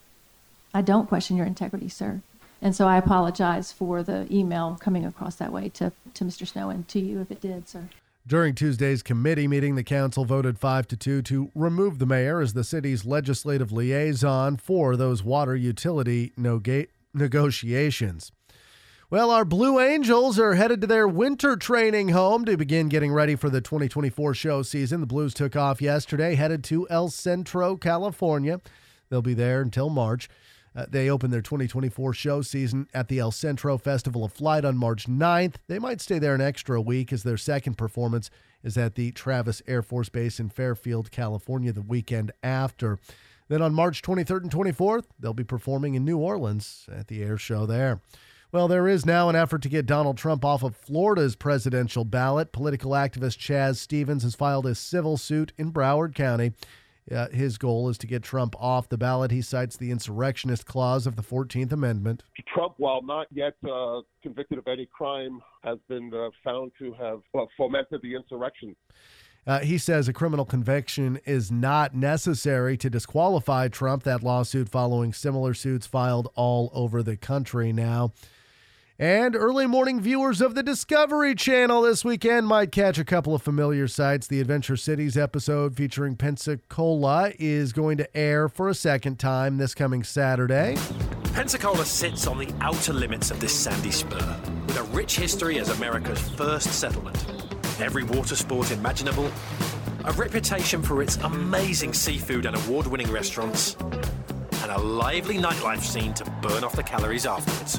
[0.74, 2.20] I don't question your integrity, sir.
[2.62, 6.46] And so I apologize for the email coming across that way to, to Mr.
[6.46, 7.88] Snow and to you if it did, sir.
[8.26, 12.54] During Tuesday's committee meeting, the council voted 5 to 2 to remove the mayor as
[12.54, 16.60] the city's legislative liaison for those water utility no
[17.14, 18.32] negotiations.
[19.08, 23.36] Well, our Blue Angels are headed to their winter training home to begin getting ready
[23.36, 24.98] for the 2024 show season.
[24.98, 28.60] The Blues took off yesterday, headed to El Centro, California.
[29.08, 30.28] They'll be there until March.
[30.74, 34.76] Uh, they open their 2024 show season at the El Centro Festival of Flight on
[34.76, 35.54] March 9th.
[35.68, 38.28] They might stay there an extra week as their second performance
[38.64, 42.98] is at the Travis Air Force Base in Fairfield, California, the weekend after.
[43.46, 47.38] Then on March 23rd and 24th, they'll be performing in New Orleans at the air
[47.38, 48.00] show there.
[48.56, 52.52] Well, there is now an effort to get Donald Trump off of Florida's presidential ballot.
[52.52, 56.52] Political activist Chaz Stevens has filed a civil suit in Broward County.
[57.14, 59.30] Uh, his goal is to get Trump off the ballot.
[59.30, 62.22] He cites the insurrectionist clause of the 14th Amendment.
[62.54, 67.20] Trump, while not yet uh, convicted of any crime, has been uh, found to have
[67.34, 68.74] well, fomented the insurrection.
[69.46, 74.04] Uh, he says a criminal conviction is not necessary to disqualify Trump.
[74.04, 78.14] That lawsuit following similar suits filed all over the country now.
[78.98, 83.42] And early morning viewers of the Discovery Channel this weekend might catch a couple of
[83.42, 84.26] familiar sights.
[84.26, 89.74] The Adventure Cities episode featuring Pensacola is going to air for a second time this
[89.74, 90.78] coming Saturday.
[91.34, 95.68] Pensacola sits on the outer limits of this sandy spur, with a rich history as
[95.68, 97.22] America's first settlement.
[97.78, 99.30] Every water sport imaginable,
[100.06, 103.76] a reputation for its amazing seafood and award winning restaurants,
[104.62, 107.78] and a lively nightlife scene to burn off the calories afterwards.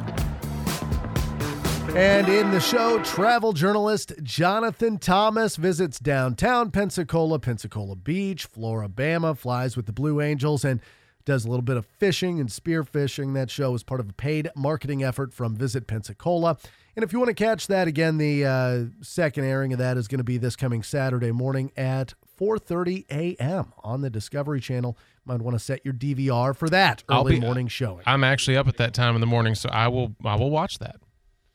[1.96, 9.76] And in the show, travel journalist Jonathan Thomas visits downtown Pensacola, Pensacola Beach, Flora-Bama, flies
[9.76, 10.80] with the Blue Angels, and
[11.26, 13.34] does a little bit of fishing and spear fishing.
[13.34, 16.58] That show is part of a paid marketing effort from Visit Pensacola.
[16.96, 20.08] And if you want to catch that again, the uh, second airing of that is
[20.08, 23.74] going to be this coming Saturday morning at 4:30 a.m.
[23.84, 24.98] on the Discovery Channel.
[25.26, 28.04] Might want to set your DVR for that early be- morning showing.
[28.06, 30.80] I'm actually up at that time in the morning, so I will I will watch
[30.80, 30.98] that.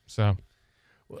[0.07, 0.35] So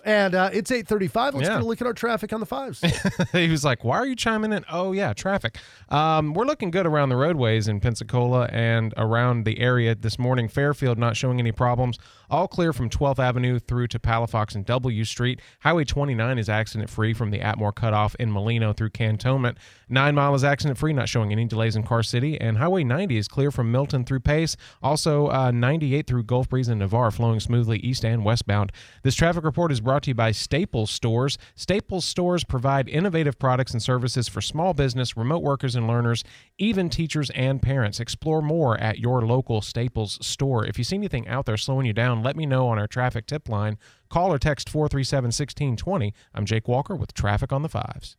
[0.05, 1.33] And uh, it's 8:35.
[1.33, 1.55] Let's Yeah.
[1.55, 2.81] get a look at our traffic on the fives.
[3.31, 5.57] he was like, "Why are you chiming in?" Oh yeah, traffic.
[5.89, 10.47] Um, we're looking good around the roadways in Pensacola and around the area this morning.
[10.47, 11.97] Fairfield not showing any problems.
[12.29, 15.39] All clear from 12th Avenue through to Palafox and W Street.
[15.59, 19.57] Highway 29 is accident free from the Atmore cutoff in Molino through Cantonment.
[19.87, 22.41] Nine Mile is accident free, not showing any delays in Car City.
[22.41, 24.57] And Highway 90 is clear from Milton through Pace.
[24.81, 28.71] Also, uh, 98 through Gulf Breeze and Navarre flowing smoothly east and westbound.
[29.03, 31.37] This traffic report is brought to you by Staples Stores.
[31.55, 36.23] Staples Stores provide innovative products and services for small business, remote workers and learners,
[36.57, 37.99] even teachers and parents.
[37.99, 40.65] Explore more at your local Staples store.
[40.65, 43.27] If you see anything out there slowing you down, let me know on our traffic
[43.27, 43.77] tip line.
[44.09, 46.13] Call or text 437 1620.
[46.33, 48.17] I'm Jake Walker with Traffic on the Fives.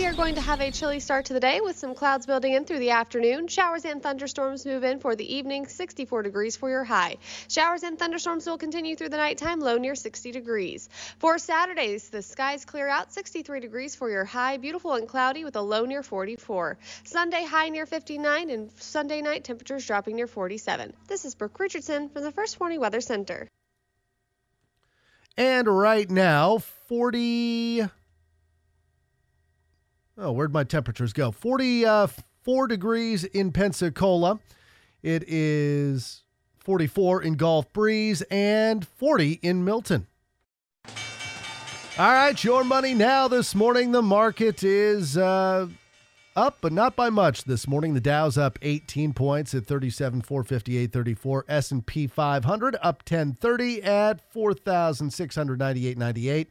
[0.00, 2.54] We are going to have a chilly start to the day with some clouds building
[2.54, 3.48] in through the afternoon.
[3.48, 7.18] Showers and thunderstorms move in for the evening, 64 degrees for your high.
[7.48, 10.88] Showers and thunderstorms will continue through the nighttime, low near 60 degrees.
[11.18, 15.56] For Saturdays, the skies clear out, 63 degrees for your high, beautiful and cloudy with
[15.56, 16.78] a low near 44.
[17.04, 20.94] Sunday, high near 59, and Sunday night, temperatures dropping near 47.
[21.08, 23.48] This is Brooke Richardson from the First Warning Weather Center.
[25.36, 27.90] And right now, 40.
[30.22, 31.30] Oh, where'd my temperatures go?
[31.30, 34.38] 44 degrees in Pensacola.
[35.02, 36.24] It is
[36.58, 40.06] 44 in Gulf Breeze and 40 in Milton.
[41.98, 43.92] All right, your money now this morning.
[43.92, 45.68] The market is uh,
[46.36, 47.94] up, but not by much this morning.
[47.94, 51.42] The Dow's up 18 points at 37,458.34.
[51.48, 56.46] S&P 500 up 1030 at 4,698.98.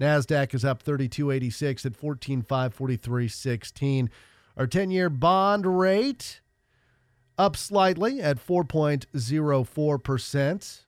[0.00, 4.08] NASDAQ is up 3286 at 14,543.16.
[4.56, 6.40] Our 10-year bond rate
[7.36, 10.80] up slightly at 4.04%.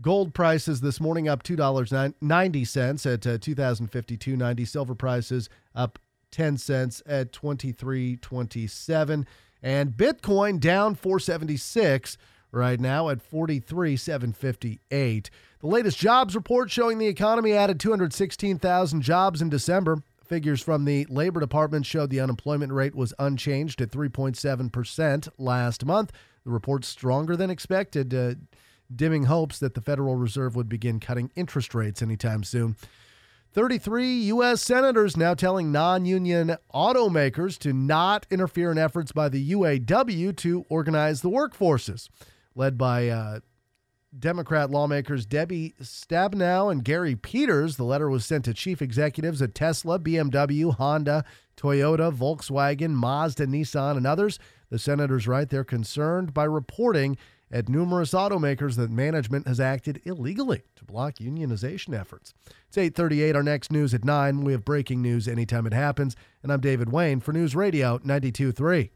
[0.00, 4.68] Gold prices this morning up $2.90 at uh, 2052.90.
[4.68, 5.98] Silver prices up
[6.32, 9.26] 10 cents at 23.27
[9.62, 12.18] and Bitcoin down 476
[12.50, 15.30] right now at 43,758.
[15.62, 20.02] The latest jobs report showing the economy added 216,000 jobs in December.
[20.24, 26.10] Figures from the Labor Department showed the unemployment rate was unchanged at 3.7% last month.
[26.44, 28.34] The report's stronger than expected, uh,
[28.92, 32.74] dimming hopes that the Federal Reserve would begin cutting interest rates anytime soon.
[33.52, 34.62] 33 U.S.
[34.62, 40.66] senators now telling non union automakers to not interfere in efforts by the UAW to
[40.68, 42.08] organize the workforces.
[42.56, 43.40] Led by uh,
[44.18, 49.54] Democrat lawmakers Debbie Stabenow and Gary Peters, the letter was sent to chief executives at
[49.54, 51.24] Tesla, BMW, Honda,
[51.56, 54.38] Toyota, Volkswagen, Mazda, Nissan, and others.
[54.70, 57.16] The senators write they're concerned by reporting
[57.50, 62.32] at numerous automakers that management has acted illegally to block unionization efforts.
[62.68, 64.44] It's 8:38 our next news at 9.
[64.44, 68.90] We have breaking news anytime it happens, and I'm David Wayne for News Radio 923.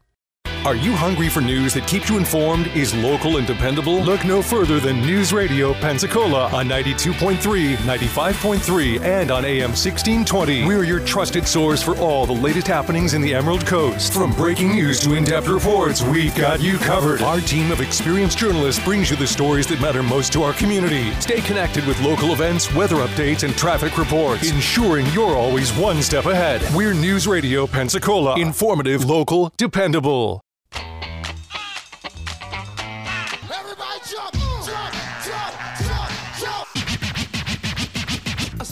[0.65, 4.01] Are you hungry for news that keeps you informed, is local and dependable?
[4.01, 10.65] Look no further than News Radio Pensacola on 92.3, 95.3, and on AM 1620.
[10.65, 14.13] We're your trusted source for all the latest happenings in the Emerald Coast.
[14.13, 17.21] From breaking news to in depth reports, we've got you covered.
[17.21, 21.13] Our team of experienced journalists brings you the stories that matter most to our community.
[21.21, 26.25] Stay connected with local events, weather updates, and traffic reports, ensuring you're always one step
[26.25, 26.61] ahead.
[26.75, 28.37] We're News Radio Pensacola.
[28.37, 30.41] Informative, local, dependable.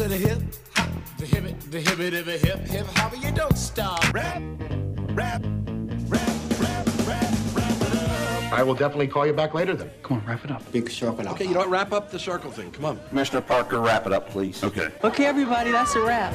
[0.06, 0.41] I said a hip
[0.76, 4.13] hop, the hip it, the hip it, the hip hip hop, you don't stop.
[4.13, 4.39] Rap,
[5.15, 5.44] rap.
[8.54, 9.89] I will definitely call you back later then.
[10.04, 10.72] Come on, wrap it up.
[10.72, 11.34] Big sharp it up.
[11.34, 11.70] Okay, you know what?
[11.70, 12.72] Wrap up the circle thing.
[12.72, 13.00] Come on.
[13.10, 14.63] Commissioner Parker, wrap it up, please.
[14.63, 14.89] Okay.
[15.04, 16.34] Okay, everybody, that's a wrap.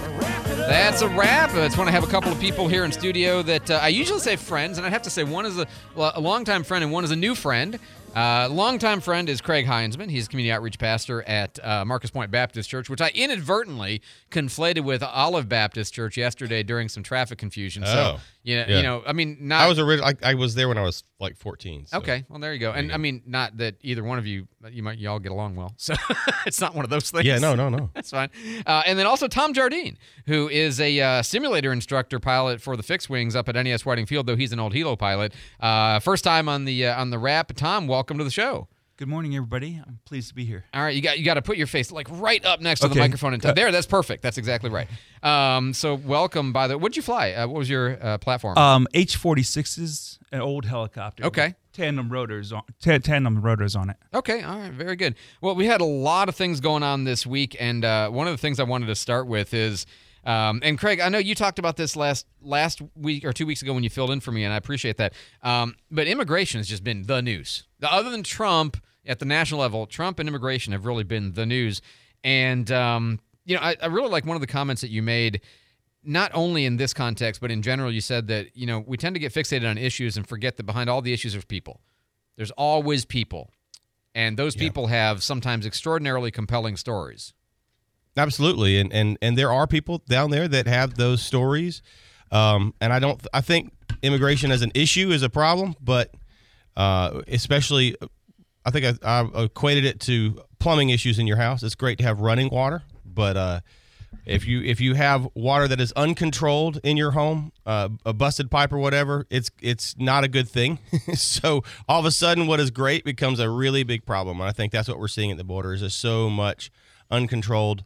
[0.49, 1.51] That's a wrap.
[1.51, 3.89] I just want to have a couple of people here in studio that uh, I
[3.89, 6.83] usually say friends, and I'd have to say one is a, well, a longtime friend
[6.83, 7.79] and one is a new friend.
[8.15, 10.11] Uh, longtime friend is Craig Hindsman.
[10.11, 15.03] He's community outreach pastor at uh, Marcus Pointe Baptist Church, which I inadvertently conflated with
[15.03, 17.85] Olive Baptist Church yesterday during some traffic confusion.
[17.85, 18.21] So Oh.
[18.40, 18.77] You know, Yeah.
[18.79, 19.61] you know, I mean, not.
[19.63, 20.09] I was original.
[20.23, 21.87] I, I was there when I was like 14.
[21.87, 22.73] so- Okay, well there you go.
[22.73, 25.57] And I mean, not that either one of you, you might you all get along
[25.57, 25.75] well.
[25.77, 25.95] So
[26.47, 27.25] it's not one of those things.
[27.25, 27.91] Yeah, no, no, no.
[27.95, 28.31] That's fine.
[28.67, 32.83] Uh, and then also Tom Jardine, who is a uh, simulator instructor pilot for the
[32.83, 35.35] fixed wings up at NAS Whiting Field, though he's an old helo pilot.
[35.61, 37.53] Uh, first time on the uh, on the wrap.
[37.55, 38.69] Tom, welcome to the show.
[39.01, 39.81] Good morning, everybody.
[39.83, 40.63] I'm pleased to be here.
[40.75, 42.89] All right, you got you got to put your face like right up next to
[42.89, 43.73] the microphone and Uh, there.
[43.73, 44.23] That's perfect.
[44.23, 44.89] That's exactly right.
[45.23, 46.53] Um, so welcome.
[46.53, 47.33] By the, what'd you fly?
[47.33, 48.59] Uh, what was your uh, platform?
[48.59, 51.25] Um, H-46s, an old helicopter.
[51.25, 51.55] Okay.
[51.73, 53.97] Tandem rotors on ta- tandem rotors on it.
[54.13, 55.15] Okay, all right, very good.
[55.41, 58.35] Well, we had a lot of things going on this week, and uh, one of
[58.35, 59.87] the things I wanted to start with is,
[60.27, 63.63] um, and Craig, I know you talked about this last last week or two weeks
[63.63, 65.15] ago when you filled in for me, and I appreciate that.
[65.43, 67.63] Um, but immigration has just been the news.
[67.83, 71.81] Other than Trump at the national level, Trump and immigration have really been the news.
[72.23, 75.41] And um, you know, I, I really like one of the comments that you made.
[76.03, 79.15] Not only in this context, but in general, you said that you know we tend
[79.15, 81.81] to get fixated on issues and forget that behind all the issues there's people.
[82.37, 83.51] There's always people.
[84.15, 87.33] And those people have sometimes extraordinarily compelling stories.
[88.17, 91.81] Absolutely, and and and there are people down there that have those stories,
[92.33, 93.25] um, and I don't.
[93.33, 96.13] I think immigration as an issue is a problem, but
[96.77, 97.95] uh, especially,
[98.65, 101.63] I think I, I equated it to plumbing issues in your house.
[101.63, 103.61] It's great to have running water, but uh,
[104.27, 108.51] if you if you have water that is uncontrolled in your home, uh, a busted
[108.51, 110.79] pipe or whatever, it's it's not a good thing.
[111.15, 114.53] so all of a sudden, what is great becomes a really big problem, and I
[114.53, 115.73] think that's what we're seeing at the border.
[115.73, 116.71] Is there's so much
[117.11, 117.85] uncontrolled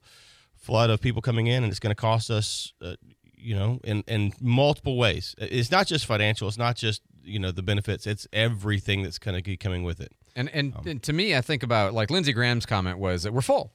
[0.55, 2.95] flood of people coming in, and it's going to cost us, uh,
[3.37, 5.35] you know, in in multiple ways.
[5.39, 6.49] It's not just financial.
[6.49, 8.07] It's not just you know the benefits.
[8.07, 10.13] It's everything that's going to be coming with it.
[10.37, 13.41] And, and and to me, I think about like Lindsey Graham's comment was that we're
[13.41, 13.73] full.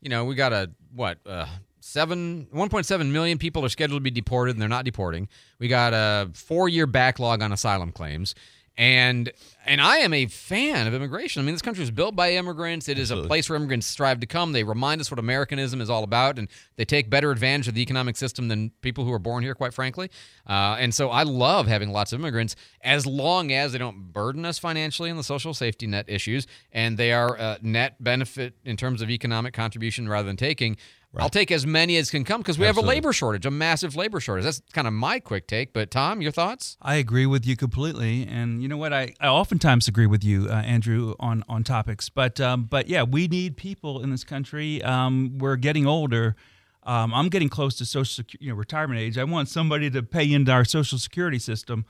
[0.00, 1.46] You know, we got a what uh,
[1.80, 5.28] seven, 1.7 million people are scheduled to be deported, and they're not deporting.
[5.58, 8.34] We got a four-year backlog on asylum claims,
[8.76, 9.30] and
[9.66, 11.40] and I am a fan of immigration.
[11.40, 12.88] I mean, this country was built by immigrants.
[12.88, 14.52] It is a place where immigrants strive to come.
[14.52, 17.80] They remind us what Americanism is all about, and they take better advantage of the
[17.80, 20.10] economic system than people who are born here, quite frankly.
[20.46, 24.44] Uh, and so I love having lots of immigrants as long as they don't burden
[24.44, 28.76] us financially in the social safety net issues, and they are uh, net benefit in
[28.76, 30.76] terms of economic contribution rather than taking.
[31.22, 33.94] I'll take as many as can come because we have a labor shortage, a massive
[33.96, 34.44] labor shortage.
[34.44, 35.72] That's kind of my quick take.
[35.72, 36.76] But Tom, your thoughts?
[36.82, 38.92] I agree with you completely, and you know what?
[38.92, 42.08] I, I oftentimes agree with you, uh, Andrew, on on topics.
[42.08, 44.82] But um, but yeah, we need people in this country.
[44.82, 46.36] Um, we're getting older.
[46.82, 49.16] Um, I'm getting close to social secu- you know retirement age.
[49.16, 51.86] I want somebody to pay into our social security system.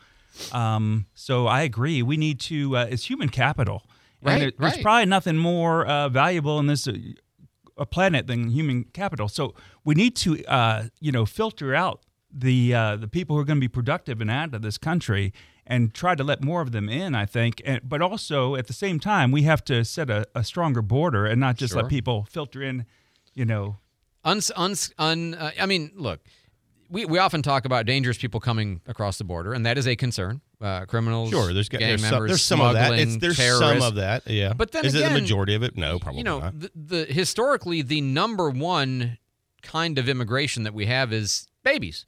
[0.52, 2.02] Um, so I agree.
[2.02, 2.76] We need to.
[2.76, 3.82] Uh, it's human capital.
[4.22, 4.82] And Right, there- there's right.
[4.82, 6.92] probably nothing more uh, valuable in this uh,
[7.76, 9.28] a planet than human capital.
[9.28, 13.44] So we need to, uh, you know, filter out the uh, the people who are
[13.44, 15.32] going to be productive and add to this country,
[15.66, 17.14] and try to let more of them in.
[17.14, 20.42] I think, and, but also at the same time, we have to set a, a
[20.44, 21.82] stronger border and not just Sure.
[21.82, 22.86] let people filter in.
[23.34, 23.76] You know,
[24.24, 26.20] Uns, uns, un, uh, I mean, look,
[26.94, 29.96] we, we often talk about dangerous people coming across the border, and that is a
[29.96, 30.40] concern.
[30.60, 32.92] Uh, criminals, Sure, there's gang there's some, members, there's some of that.
[32.96, 34.26] It's, there's some of that.
[34.28, 35.76] Yeah, But then is again, it the majority of it?
[35.76, 36.60] No, probably you know, not.
[36.60, 39.18] the, the historically the number one
[39.62, 42.06] kind of immigration that we have is babies.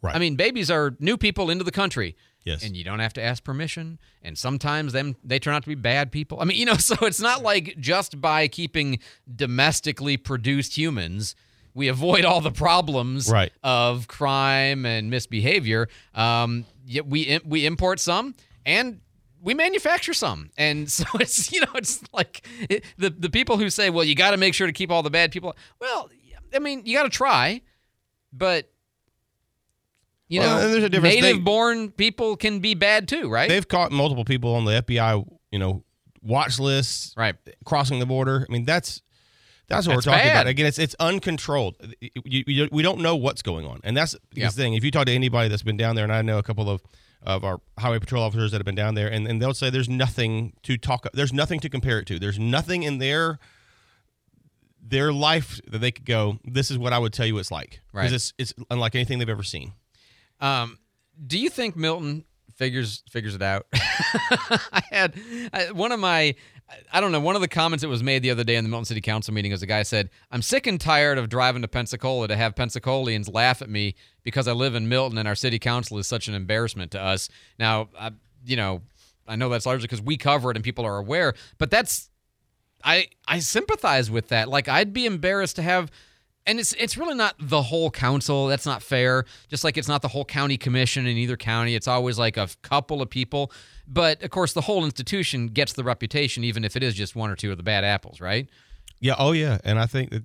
[0.00, 0.16] Right.
[0.16, 2.16] I mean, babies are new people into the country.
[2.42, 2.64] Yes.
[2.64, 4.00] And you don't have to ask permission.
[4.22, 6.40] And sometimes them they turn out to be bad people.
[6.40, 8.98] I mean, you know, so it's not like just by keeping
[9.32, 11.36] domestically produced humans
[11.74, 13.52] we avoid all the problems Right.
[13.62, 15.88] of crime and misbehavior.
[16.14, 18.34] Um, yet we we import some
[18.66, 19.00] and
[19.40, 23.70] we manufacture some, and so it's you know it's like it, the the people who
[23.70, 25.56] say, well, you got to make sure to keep all the bad people.
[25.80, 26.10] Well,
[26.54, 27.62] I mean, you got to try,
[28.32, 28.68] but
[30.28, 31.14] you know, and there's a difference.
[31.16, 33.48] Native-born people can be bad too, right?
[33.48, 35.84] They've caught multiple people on the FBI, you know,
[36.22, 38.46] watch lists, right, crossing the border.
[38.48, 39.02] I mean, that's
[39.68, 40.40] that's what That's we're talking bad.
[40.42, 40.46] about.
[40.48, 41.76] Again, it's it's uncontrolled.
[42.00, 44.46] You, you, we don't know what's going on, and that's Yeah.
[44.48, 44.74] the thing.
[44.74, 46.82] If you talk to anybody that's been down there, and I know a couple of
[47.22, 49.88] of our highway patrol officers that have been down there, and, and they'll say there's
[49.88, 51.06] nothing to talk.
[51.14, 52.18] There's nothing to compare it to.
[52.18, 53.38] There's nothing in their
[54.80, 56.38] their life that they could go.
[56.44, 57.80] This is what I would tell you it's like.
[57.92, 58.02] Right.
[58.02, 59.72] Because it's it's unlike anything they've ever seen.
[60.40, 60.78] Um,
[61.24, 62.24] do you think Milton
[62.56, 63.66] figures figures it out?
[63.72, 65.14] I had
[65.52, 66.34] I, one of my
[66.92, 68.70] I don't know one of the comments that was made the other day in the
[68.70, 71.68] Milton City Council meeting was a guy said, "I'm sick and tired of driving to
[71.68, 75.58] Pensacola to have Pensacolians laugh at me because I live in Milton and our city
[75.58, 78.12] council is such an embarrassment to us." Now, I,
[78.44, 78.82] you know,
[79.26, 82.10] I know that's largely because we cover it and people are aware, but that's
[82.84, 84.48] I I sympathize with that.
[84.48, 85.90] Like I'd be embarrassed to have
[86.46, 88.46] and it's it's really not the whole council.
[88.46, 89.24] That's not fair.
[89.48, 91.74] Just like it's not the whole county commission in either county.
[91.74, 93.52] It's always like a couple of people.
[93.92, 97.30] But of course, the whole institution gets the reputation, even if it is just one
[97.30, 98.48] or two of the bad apples, right?
[99.00, 99.16] Yeah.
[99.18, 99.58] Oh, yeah.
[99.64, 100.24] And I think that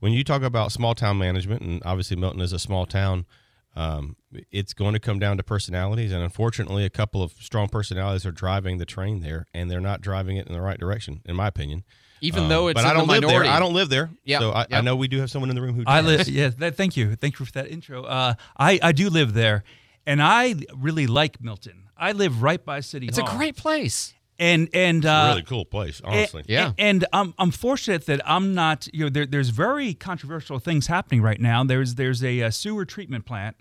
[0.00, 3.26] when you talk about small town management, and obviously Milton is a small town,
[3.74, 4.16] um,
[4.50, 6.10] it's going to come down to personalities.
[6.12, 10.00] And unfortunately, a couple of strong personalities are driving the train there, and they're not
[10.00, 11.84] driving it in the right direction, in my opinion.
[12.22, 13.44] Even Um, though it's but I in the don't live there.
[13.44, 14.10] I don't live there.
[14.24, 15.84] Yeah, So I, I know we do have someone in the room who.
[15.86, 16.26] I does.
[16.26, 16.28] live.
[16.28, 18.04] Yeah, that, thank you, thank you for that intro.
[18.04, 19.64] Uh, I I do live there,
[20.06, 21.84] and I really like Milton.
[21.96, 24.14] I live right by City It's a great place.
[24.38, 26.44] and and It's a uh, really cool place, honestly.
[26.46, 28.86] and, And I'm I'm fortunate that I'm not.
[28.92, 31.64] You know, there, there's very controversial things happening right now.
[31.64, 33.56] There's there's a, uh sewer treatment plant,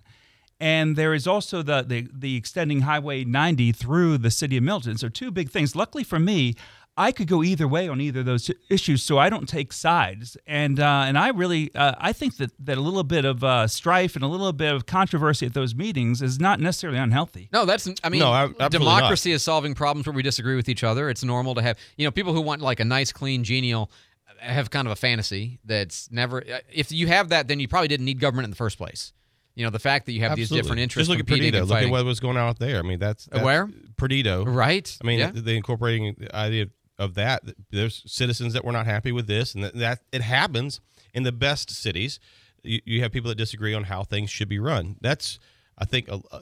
[0.59, 4.97] and there is also the, the the extending Highway 90 through the city of Milton.
[4.97, 5.75] So two big things.
[5.75, 6.55] Luckily for me.
[6.97, 10.37] I could go either way on either of those issues, so I don't take sides,
[10.47, 13.67] and uh, and I really uh, I think that, that a little bit of uh,
[13.67, 17.49] strife and a little bit of controversy at those meetings is not necessarily unhealthy.
[17.51, 20.69] No, that's I mean, No, ab- absolutely democracy is solving problems where we disagree with
[20.69, 21.09] each other.
[21.09, 23.91] It's normal to have you know people who want like a nice, clean, genial
[24.39, 26.43] have kind of a fantasy that's never.
[26.71, 29.11] If you have that, then you probably didn't need government in the first place.
[29.55, 31.59] You know, the fact that you have these different interests Just look at Perdido.
[31.59, 32.77] and Look at what was going on out there.
[32.77, 33.69] I mean, that's, that's Where?
[33.95, 34.43] Perdido.
[34.43, 34.97] Right.
[35.01, 35.31] I mean, Yeah.
[35.33, 37.43] the incorporating the idea of that.
[37.71, 40.79] There's citizens that were not happy with this, and that, that it happens
[41.13, 42.19] in the best cities.
[42.63, 44.95] You, you have people that disagree on how things should be run.
[45.01, 45.39] That's,
[45.77, 46.41] I think, a, a,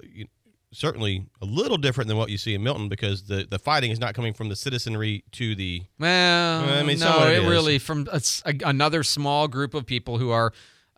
[0.72, 4.00] certainly a little different than what you see in Milton because the the fighting is
[4.00, 5.84] not coming from the citizenry to the.
[6.00, 8.22] Well, I mean, no, it, it really from a-
[8.66, 10.54] another small group of people who are.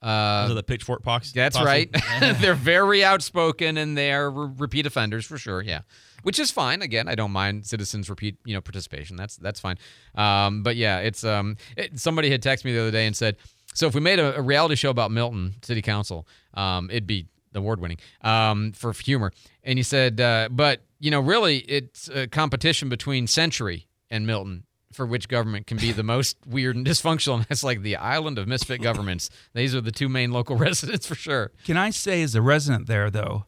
[0.06, 1.32] Uh, Those are the pitchfork pox.
[1.32, 1.66] That's posse?
[1.66, 1.90] right.
[2.40, 5.62] they're very outspoken and they're re- repeat offenders for sure.
[5.62, 5.82] Yeah,
[6.22, 6.82] which is fine.
[6.84, 9.16] Again, I don't mind citizens repeat you know participation.
[9.18, 9.78] That's that's fine.
[10.14, 13.38] Um, but yeah, it's um it, somebody had texted me the other day and said,
[13.74, 17.28] so if we made a, a reality show about Milton City Council, um, it'd be
[17.56, 19.32] award winning um, for humor.
[19.64, 24.64] And he said, uh, but you know, really, it's a competition between Century and Milton
[24.96, 27.36] for which government can be the most weird and dysfunctional.
[27.36, 29.30] And that's like the island of misfit governments.
[29.54, 31.52] These are the two main local residents for sure.
[31.66, 33.46] Can I say, as a resident there, though,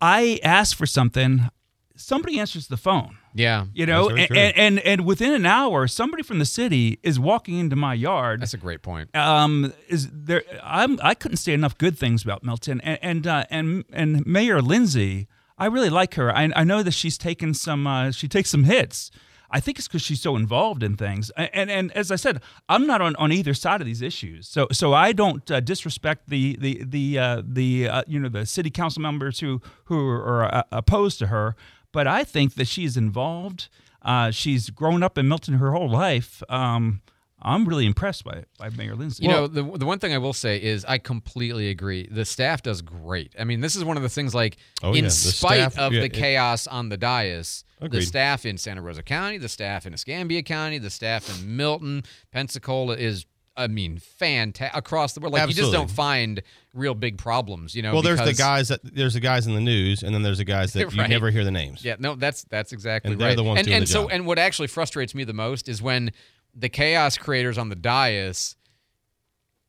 [0.00, 1.48] I ask for something,
[1.94, 3.18] somebody answers the phone.
[3.34, 4.38] Yeah, You know, That's very and, true.
[4.38, 8.40] and, and and within an hour, somebody from the city is walking into my yard.
[8.40, 9.14] That's a great point.
[9.14, 10.42] Um, is there?
[10.62, 14.62] I'm I couldn't say enough good things about Milton and and uh, and and Mayor
[14.62, 15.28] Lindsay.
[15.58, 16.34] I really like her.
[16.34, 17.86] I, I know that she's taken some.
[17.86, 19.10] Uh, she takes some hits.
[19.50, 21.30] I think it's because she's so involved in things.
[21.36, 24.48] A- And and as I said, I'm not on, on either side of these issues.
[24.48, 28.46] So so I don't uh, disrespect the the the uh, the uh, you know the
[28.46, 31.54] city council members who who are uh, opposed to her.
[31.92, 33.68] But I think that she's involved.
[34.02, 36.42] Uh, she's grown up in Milton her whole life.
[36.48, 37.00] Um,
[37.46, 39.22] I'm really impressed by by Mayor Lindsay.
[39.22, 42.08] You know, the the one thing I will say is I completely agree.
[42.10, 43.34] The staff does great.
[43.38, 45.92] I mean, this is one of the things like Oh, in yeah, spite staff- of
[45.92, 49.86] yeah, the it- chaos on the dais, the staff in Santa Rosa County, the staff
[49.86, 53.24] in Escambia County, the staff in Milton, Pensacola is
[53.58, 55.32] I mean, fantastic across the world.
[55.32, 56.42] Like you just don't find
[56.74, 57.94] real big problems, you know.
[57.94, 60.44] well, there's the guys that there's the guys in the news, and then there's the
[60.44, 61.82] guys that you never hear the names.
[61.82, 63.34] Yeah, no, that's that's exactly And they're right.
[63.36, 64.10] the ones and doing and the so job.
[64.12, 66.10] and what actually frustrates me the most is when
[66.58, 68.56] the chaos creators on the dais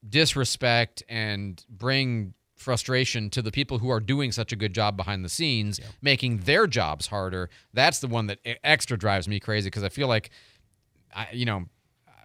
[0.07, 5.23] disrespect and bring frustration to the people who are doing such a good job behind
[5.23, 7.49] the scenes, making their jobs harder.
[7.73, 10.31] That's the one that extra drives me crazy because I feel like,
[11.13, 11.65] I, you know,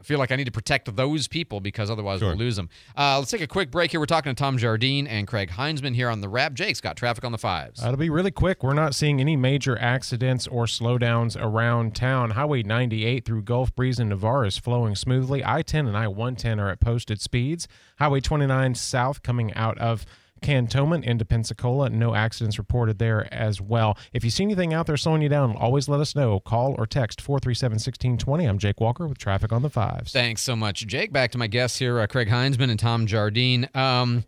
[0.03, 2.69] I feel like I need to protect those people because otherwise we'll lose them.
[2.99, 4.01] Uh, let's take a quick break here.
[4.01, 6.55] We're talking to Tom Jardine and Craig Hindsman here on the Wrap.
[6.55, 7.81] Jake's got traffic on the fives.
[7.81, 8.65] It'll be really quick.
[8.65, 12.31] We're not seeing any major accidents or slowdowns around town.
[12.31, 15.45] Highway 98 through Gulf Breeze and Navarre is flowing smoothly.
[15.45, 17.69] I 10 and I 110 are at posted speeds.
[18.01, 20.05] Highway 29 south coming out of
[20.43, 21.89] Cantonment into Pensacola.
[21.91, 23.97] No accidents reported there as well.
[24.13, 26.41] If you see anything out there slowing you down, always let us know.
[26.41, 28.45] Call or text 437 1620.
[28.45, 30.13] I'm Jake Walker with traffic on the fives.
[30.13, 31.13] Thanks so much, Jake.
[31.13, 33.69] Back to my guests here, uh, Craig Hindsman and Tom Jardine.
[33.75, 34.25] Um,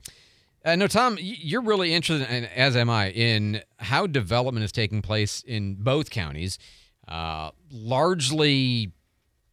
[0.64, 5.02] uh, no, Tom, you're really interested, in, as am I, in how development is taking
[5.02, 6.58] place in both counties.
[7.06, 8.92] Uh, largely,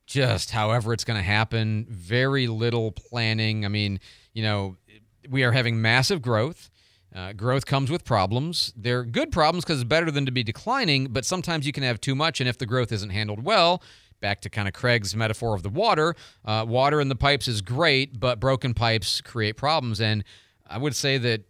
[0.06, 1.86] just however it's going to happen.
[1.90, 3.66] Very little planning.
[3.66, 4.00] I mean,
[4.34, 4.78] you know,
[5.30, 6.70] we are having massive growth.
[7.14, 8.74] Uh, growth comes with problems.
[8.76, 12.00] They're good problems because it's better than to be declining, but sometimes you can have
[12.00, 13.84] too much, and if the growth isn't handled well,
[14.22, 16.16] back to kind of Craig's metaphor of the water,
[16.46, 20.00] uh, water in the pipes is great, but broken pipes create problems.
[20.00, 20.24] And
[20.66, 21.44] I would say that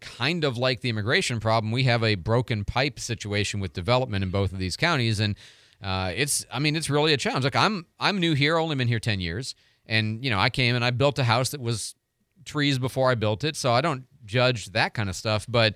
[0.00, 4.30] kind of like the immigration problem, we have a broken pipe situation with development in
[4.30, 5.36] both of these counties, and
[5.82, 7.44] uh, it's I mean it's really a challenge.
[7.44, 9.54] Like I'm I'm new here, only been here ten years,
[9.86, 11.94] and you know I came and I built a house that was
[12.46, 15.44] trees before I built it, so I don't judge that kind of stuff.
[15.48, 15.74] But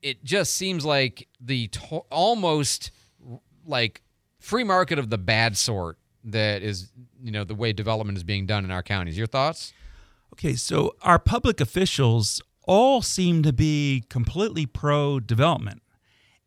[0.00, 2.90] it just seems like the to- almost
[3.66, 4.00] like
[4.38, 6.90] free market of the bad sort that is,
[7.22, 9.18] you know, the way development is being done in our counties.
[9.18, 9.72] Your thoughts?
[10.32, 15.82] Okay, so our public officials all seem to be completely pro development,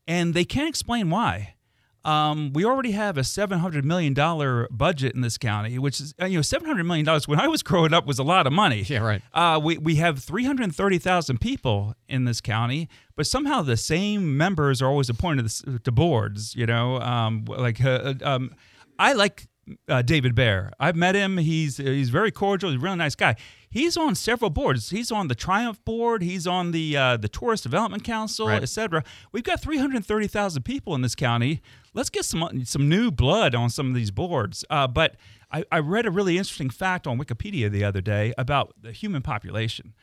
[0.07, 1.55] and they can't explain why.
[2.03, 6.13] Um, we already have a seven hundred million dollar budget in this county, which is
[6.21, 8.47] uh, you know seven hundred million dollars when I was growing up was a lot
[8.47, 8.81] of money.
[8.87, 9.21] Yeah, right.
[9.33, 13.77] Uh, we we have three hundred thirty thousand people in this county, but somehow the
[13.77, 16.55] same members are always appointed to, to boards.
[16.55, 18.55] You know, um, like uh, um,
[18.97, 19.47] I like
[19.87, 20.71] uh, David Bear.
[20.79, 21.37] I've met him.
[21.37, 22.71] He's he's very cordial.
[22.71, 23.35] He's a really nice guy.
[23.71, 24.89] He's on several boards.
[24.89, 26.21] He's on the Triumph board.
[26.21, 28.61] He's on the uh, the Tourist Development Council, Right.
[28.61, 29.03] etc.
[29.31, 31.61] We've got three hundred thirty thousand people in this county.
[31.93, 34.63] Let's get some some new blood on some of these boards.
[34.69, 35.15] Uh, but
[35.51, 39.21] I, I read a really interesting fact on Wikipedia the other day about the human
[39.21, 39.93] population.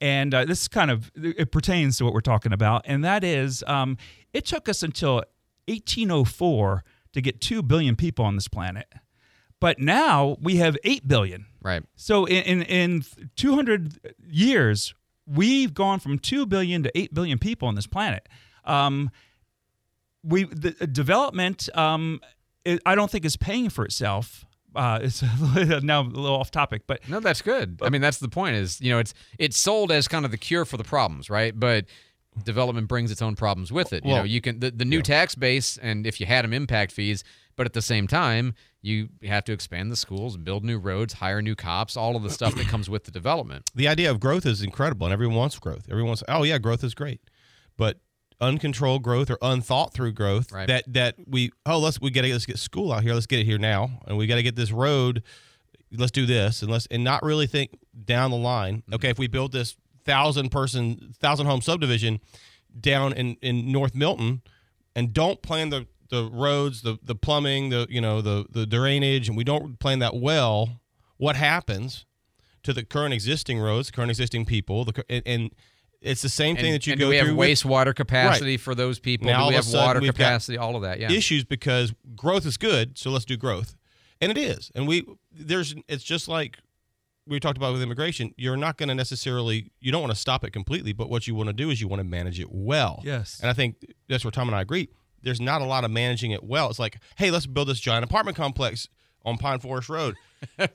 [0.00, 3.62] And uh, this kind of it pertains to what we're talking about, and that is,
[3.68, 3.96] um,
[4.32, 5.22] it took us until
[5.68, 8.86] 1804 to get two billion people on this planet,
[9.62, 11.46] but now we have eight billion.
[11.62, 11.84] Right.
[11.94, 13.04] So in in, in
[13.36, 14.92] 200 years,
[15.24, 18.28] we've gone from two billion to eight billion people on this planet.
[18.64, 19.12] Um,
[20.24, 22.20] we the uh, development, um,
[22.64, 24.44] it, I don't think is paying for itself.
[24.74, 25.22] Uh, it's
[25.84, 27.78] now a little off topic, but No, that's good.
[27.82, 28.56] I mean, that's the point.
[28.56, 31.58] Is you know, it's it's sold as kind of the cure for the problems, right?
[31.58, 31.84] But
[32.44, 34.04] development brings its own problems with it.
[34.04, 36.90] you know, you can the, the new tax base, and if you had them impact
[36.90, 37.22] fees,
[37.56, 41.40] but at the same time, you have to expand the schools, build new roads, hire
[41.42, 43.70] new cops, all of the stuff that comes with the development.
[43.74, 46.82] the idea of growth is incredible and everyone wants growth everyone wants oh yeah growth
[46.84, 47.20] is great
[47.76, 48.00] but
[48.40, 50.66] uncontrolled growth or unthought through growth Right.
[50.66, 53.44] that that we oh let's we gotta let's get school out here let's get it
[53.44, 55.22] here now and we gotta get this road
[55.92, 57.70] let's do this and let's and not really think
[58.04, 58.94] down the line Mm-hmm.
[58.94, 62.20] okay if we build this thousand person thousand home subdivision
[62.80, 64.42] down in in north milton
[64.96, 69.28] and don't plan the the roads the the plumbing the you know the the drainage
[69.28, 70.80] and we don't plan that well
[71.16, 72.04] what happens
[72.62, 75.50] to the current existing roads, current existing people, the, and, and
[76.00, 77.36] it's the same thing And- that you and go do we have through.
[77.36, 78.60] with- wastewater capacity Right.
[78.60, 79.26] for those people?
[79.26, 80.58] Now do we have sudden water capacity?
[80.58, 81.10] All of that, yeah.
[81.10, 83.74] Issues because growth is good, so let's do growth,
[84.20, 84.70] and it is.
[84.74, 86.58] And we there's it's just like
[87.26, 88.34] we talked about with immigration.
[88.36, 91.34] You're not going to necessarily you don't want to stop it completely, but what you
[91.34, 93.00] want to do is you want to manage it well.
[93.04, 93.38] Yes.
[93.40, 93.76] and I think
[94.08, 94.88] that's where Tom and I agree.
[95.22, 96.68] There's not a lot of managing it well.
[96.70, 98.88] It's like, hey, let's build this giant apartment complex
[99.24, 100.16] on Pine Forest Road.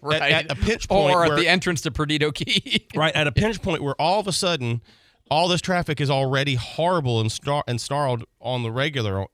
[0.02, 0.22] right.
[0.22, 2.88] At, at a pinch point, or at where- the entrance to Perdido Key.
[2.96, 4.82] right at a pinch point where all of a sudden
[5.30, 9.26] all this traffic is already horrible and star- and snarled on the regular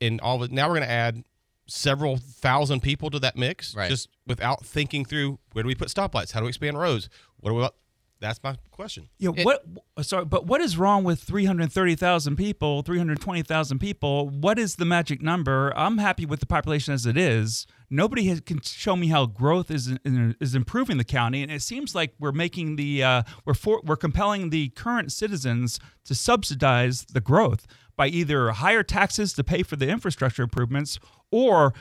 [0.00, 1.24] and all of now we're going to add
[1.66, 3.90] several thousand people to that mix Right.
[3.90, 7.10] just without thinking through where do we put stoplights how do we expand roads
[7.40, 7.68] what do we
[8.22, 9.64] that's my question Yeah, what?
[10.02, 13.80] Sorry, but what is wrong with three hundred thirty thousand people, three hundred twenty thousand
[13.80, 14.28] people?
[14.28, 15.72] What is the magic number?
[15.76, 17.66] I'm happy with the population as it is.
[17.90, 21.94] Nobody has, can show me how growth is is improving the county, and it seems
[21.94, 27.20] like we're making the uh, we're for, we're compelling the current citizens to subsidize the
[27.20, 27.66] growth
[27.96, 30.98] by either higher taxes to pay for the infrastructure improvements
[31.30, 31.74] or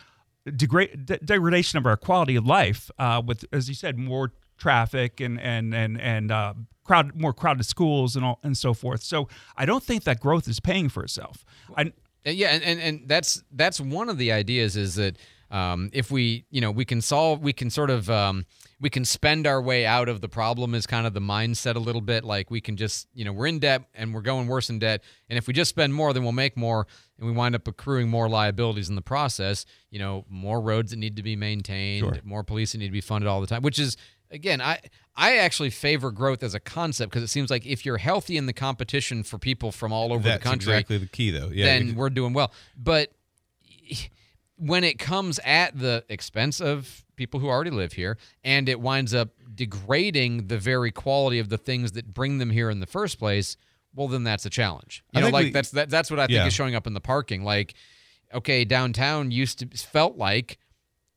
[0.47, 5.19] degra- de- degradation of our quality of life uh, with, as you said, more traffic
[5.19, 6.53] and and and and uh,
[6.83, 9.01] crowd more crowded schools and all and so forth.
[9.01, 11.43] So I don't think that growth is paying for itself.
[11.75, 11.91] I,
[12.23, 15.17] yeah, and, and and that's that's one of the ideas is that
[15.49, 18.45] um, if we you know we can solve we can sort of um,
[18.79, 21.79] we can spend our way out of the problem is kind of the mindset a
[21.79, 24.69] little bit like we can just you know we're in debt and we're going worse
[24.69, 26.85] in debt and if we just spend more then we'll make more
[27.17, 30.97] and we wind up accruing more liabilities in the process you know more roads that
[30.97, 32.17] need to be maintained Sure.
[32.23, 33.97] more police that need to be funded all the time which is
[34.31, 34.79] again i
[35.15, 38.45] i actually favor growth as a concept because it seems like if you're healthy in
[38.45, 41.65] the competition for people from all over that's the country exactly the key though yeah
[41.65, 42.51] then we're doing well.
[42.77, 43.11] But
[44.57, 49.13] when it comes at the expense of people who already live here and it winds
[49.13, 53.17] up degrading the very quality of the things that bring them here in the first
[53.19, 53.57] place,
[53.95, 55.03] well then that's a challenge.
[55.13, 56.45] You I know, like we- that's that, that's what I think Yeah.
[56.47, 57.43] is showing up in the parking.
[57.43, 57.73] Like,
[58.33, 60.57] okay, downtown used to felt like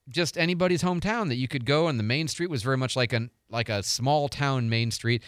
[0.08, 3.12] just anybody's hometown that you could go and the main street was very much like
[3.12, 5.22] an like a small town main street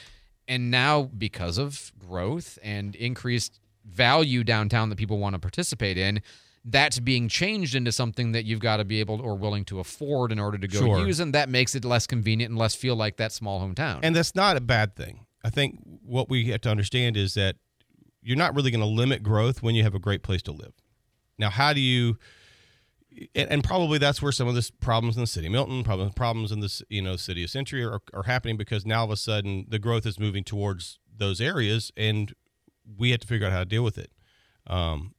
[0.48, 6.20] and now because of growth and increased value downtown that people want to participate in
[6.64, 10.32] that's being changed into something that you've got to be able or willing to afford
[10.32, 11.06] in order to go Sure.
[11.06, 14.14] use and that makes it less convenient and less feel like that small hometown And
[14.14, 15.26] that's not a bad thing.
[15.44, 17.56] I think what we have to understand is that
[18.20, 20.72] you're not really going to limit growth when you have a great place to live.
[21.38, 22.18] Now, how do you
[23.34, 26.10] and, and probably that's where some of this problems in the city of Milton, problem,
[26.10, 29.10] problems in this you know city of Century are, are happening because now all of
[29.10, 32.34] a sudden the growth is moving towards those areas, and
[32.98, 34.10] we have to figure out how to deal with it.
[34.66, 35.14] Um,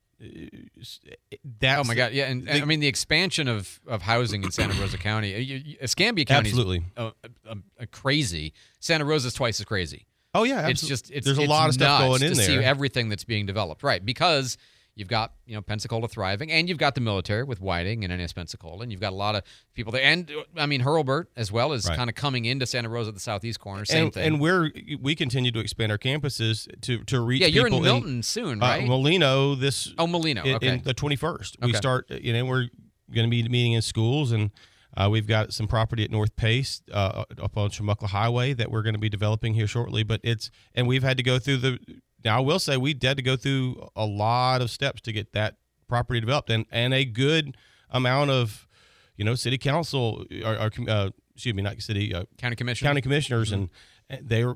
[1.60, 4.52] that's oh my god, yeah, and, and I mean the expansion of, of housing in
[4.52, 6.84] Santa Rosa County, you- you- Escambia County, Absolutely.
[6.98, 7.12] uh,
[7.48, 8.54] uh, uh, crazy.
[8.80, 10.08] Santa Rosa's twice as crazy.
[10.34, 12.56] Oh yeah, it's just it's there's a it's lot of stuff going in to see
[12.58, 14.04] everything that's being developed, right?
[14.04, 14.58] Because
[14.98, 18.34] you've got you know Pensacola thriving, and you've got the military with Whiting and NS
[18.34, 19.44] Pensacola, and you've got a lot of
[19.76, 21.96] people there, and uh, I mean Hurlburt as well is Right.
[21.96, 23.86] kind of coming into Santa Rosa at the southeast corner.
[23.86, 24.26] Same and, thing.
[24.26, 27.42] and we're we continue to expand our campuses to to reach.
[27.42, 28.88] Yeah, you're in Milton soon, uh, right?
[28.88, 29.94] Molino this.
[29.98, 30.68] Oh, Molino, in, okay.
[30.68, 31.66] in the 21st.
[31.66, 32.10] We start.
[32.10, 32.68] You know, we're
[33.14, 34.52] going to be meeting in schools, and
[34.96, 38.82] uh, we've got some property at North Pace uh, up on Chumuckla Highway that we're
[38.82, 40.04] going to be developing here shortly.
[40.04, 41.80] But it's and we've had to go through the.
[42.24, 45.34] Now I will say we had to go through a lot of steps to get
[45.34, 45.58] that
[45.88, 47.56] property developed, and and a good
[47.90, 48.68] amount of,
[49.16, 53.02] you know, city council, or, or uh, excuse me, not city uh, county commissioner, county
[53.02, 53.70] commissioners, and
[54.10, 54.56] and they're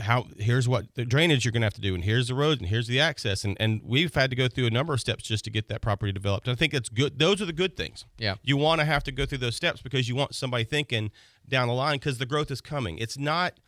[0.00, 2.58] how here's what the drainage you're going to have to do and here's the road
[2.58, 5.22] and here's the access and and we've had to go through a number of steps
[5.22, 6.48] just to get that property developed.
[6.48, 8.04] And i think that's good those are the good things.
[8.18, 8.34] Yeah.
[8.42, 11.10] you want to have to go through those steps because you want somebody thinking
[11.48, 12.98] down the line because the growth is coming.
[12.98, 13.60] It's not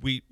[0.00, 0.22] we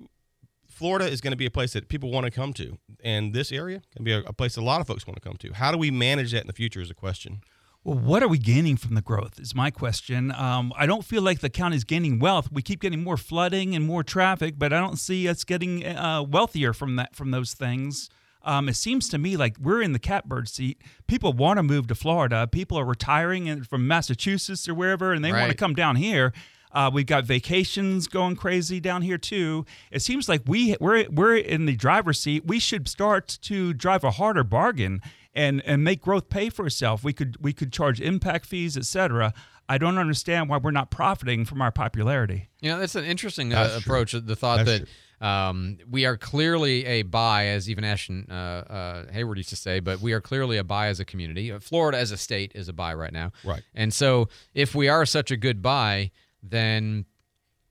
[0.73, 3.51] florida is going to be a place that people want to come to and this
[3.51, 5.53] area can be a, a place that a lot of folks want to come to
[5.53, 7.41] how do we manage that in the future is a question
[7.85, 9.39] Well, what are we gaining from the growth?
[9.39, 10.31] Is my question.
[10.31, 12.47] Um, I don't feel like the county's gaining wealth.
[12.49, 16.23] We keep getting more flooding and more traffic, but I don't see us getting uh,
[16.23, 18.09] wealthier from that from those things.
[18.45, 20.81] Um, it seems to me like we're in the catbird seat.
[21.07, 22.47] People want to move to Florida.
[22.47, 26.31] People are retiring and- from Massachusetts or wherever, and they want to come down here.
[26.73, 29.65] Uh, we've got vacations going crazy down here too.
[29.91, 32.45] It seems like we we're we're in the driver's seat.
[32.45, 35.01] We should start to drive a harder bargain
[35.35, 37.03] and and make growth pay for itself.
[37.03, 39.33] We could we could charge impact fees, etc.
[39.69, 42.49] I don't understand why we're not profiting from our popularity.
[42.59, 43.93] You know, that's an interesting uh, That's true.
[43.93, 44.11] approach.
[44.11, 44.87] The thought That's that
[45.25, 49.79] um, we are clearly a buy, as even Ashton uh, uh, Hayward used to say,
[49.79, 51.49] but we are clearly a buy as a community.
[51.49, 53.31] Uh, Florida as a state is a buy right now.
[53.45, 53.61] Right.
[53.73, 56.11] And so if we are such a good buy,
[56.43, 57.05] then,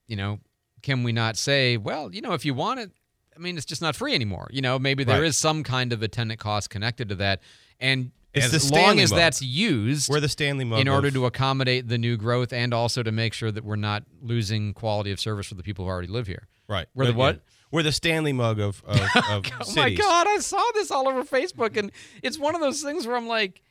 [0.07, 0.41] you know,
[0.83, 2.91] can we not say, well, you know, if you want it,
[3.37, 4.49] I mean, it's just not free anymore.
[4.51, 5.35] You know, maybe there is Right.
[5.35, 7.41] some kind of attendant cost connected to that.
[7.81, 9.19] And It's as long as mug.
[9.19, 13.03] that's used, We're the Stanley mug in order to accommodate the new growth and also
[13.03, 16.09] to make sure that we're not losing quality of service for the people who already
[16.09, 16.49] live here.
[16.69, 16.87] Right.
[16.95, 17.17] We're the Yeah.
[17.19, 17.41] what?
[17.71, 19.01] We're the Stanley mug of, of,
[19.31, 19.77] of Oh cities.
[19.77, 21.91] my god, I saw this all over Facebook and
[22.23, 23.63] it's one of those things where I'm like,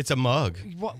[0.00, 0.96] It's a mug, what,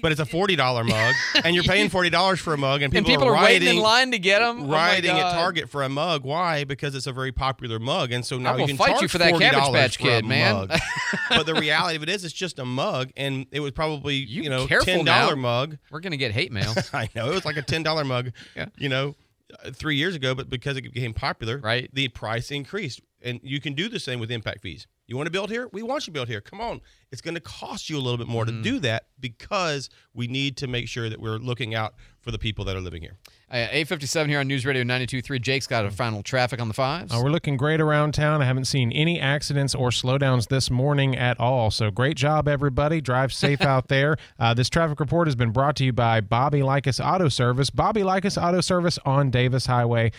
[0.00, 1.12] but it's a forty dollar mug,
[1.44, 3.78] and you're paying forty dollars for a mug, and and people, people are, waiting riding
[3.78, 4.68] in line to get them.
[4.68, 6.22] riding at Target for a mug.
[6.22, 6.62] Why?
[6.62, 9.34] Because it's a very popular mug, and so now you can fight you for that
[9.34, 10.68] $40 Cabbage Patch Kid, man.
[11.30, 14.48] but the reality of it is, it's just a mug, and it was probably you,
[14.48, 15.78] know ten dollar mug.
[15.90, 16.72] We're gonna get hate mail.
[16.92, 18.30] I know it was like a ten dollar mug.
[18.54, 18.66] Yeah.
[18.78, 19.16] You know,
[19.64, 23.60] uh, three years ago, but because it became popular, right, the price increased, and you
[23.60, 24.86] can do the same with impact fees.
[25.06, 25.68] You want to build here?
[25.70, 26.40] We want you to build here.
[26.40, 26.80] Come on.
[27.12, 28.62] It's going to cost you a little bit more Mm-hmm.
[28.62, 32.38] to do that because we need to make sure that we're looking out for the
[32.38, 33.18] people that are living here.
[33.50, 35.40] Uh, 857 here on News Radio 92.3.
[35.42, 37.12] Jake's got a final traffic on the fives.
[37.12, 38.40] Uh, we're looking great around town.
[38.40, 41.70] I haven't seen any accidents or slowdowns this morning at all.
[41.70, 43.02] So great job, everybody.
[43.02, 44.16] Drive safe out there.
[44.38, 47.68] Uh, this traffic report has been brought to you by Bobby Likis Auto Service.
[47.68, 50.12] Bobby Likis Auto Service on Davis Highway.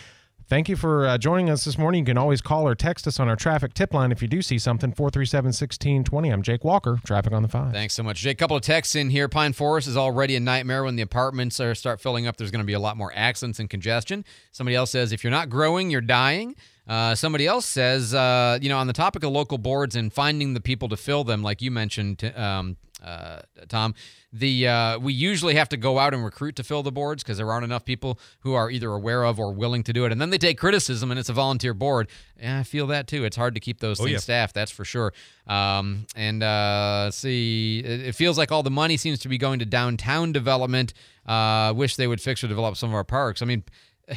[0.48, 2.02] Thank you for uh, joining us this morning.
[2.02, 4.42] You can always call or text us on our traffic tip line if you do
[4.42, 4.92] see something.
[4.92, 6.28] 437 1620.
[6.28, 7.72] I'm Jake Walker, traffic on the five.
[7.72, 8.38] Thanks so much, Jake.
[8.38, 9.28] Couple of texts in here.
[9.28, 12.36] Pine Forest is already a nightmare when the apartments are start filling up.
[12.36, 14.24] There's going to be a lot more accidents and congestion.
[14.52, 16.54] Somebody else says if you're not growing, you're dying.
[16.86, 20.54] Uh, somebody else says, uh, you know, on the topic of local boards and finding
[20.54, 23.94] the people to fill them, like you mentioned, um, uh, Tom,
[24.32, 27.36] the uh, we usually have to go out and recruit to fill the boards because
[27.38, 30.20] there aren't enough people who are either aware of or willing to do it, and
[30.20, 32.08] then they take criticism and it's a volunteer board.
[32.40, 33.24] Yeah, I feel that too.
[33.24, 34.18] It's hard to keep those Oh, things yeah.
[34.18, 35.12] staffed, that's for sure.
[35.46, 39.58] Um, and uh, see, it, it feels like all the money seems to be going
[39.58, 40.94] to downtown development.
[41.26, 43.42] Uh, wish they would fix or develop some of our parks.
[43.42, 43.64] I mean,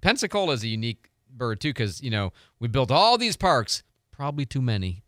[0.00, 3.82] Pensacola is a unique bird too because you know we built all these parks,
[4.12, 5.02] probably too many.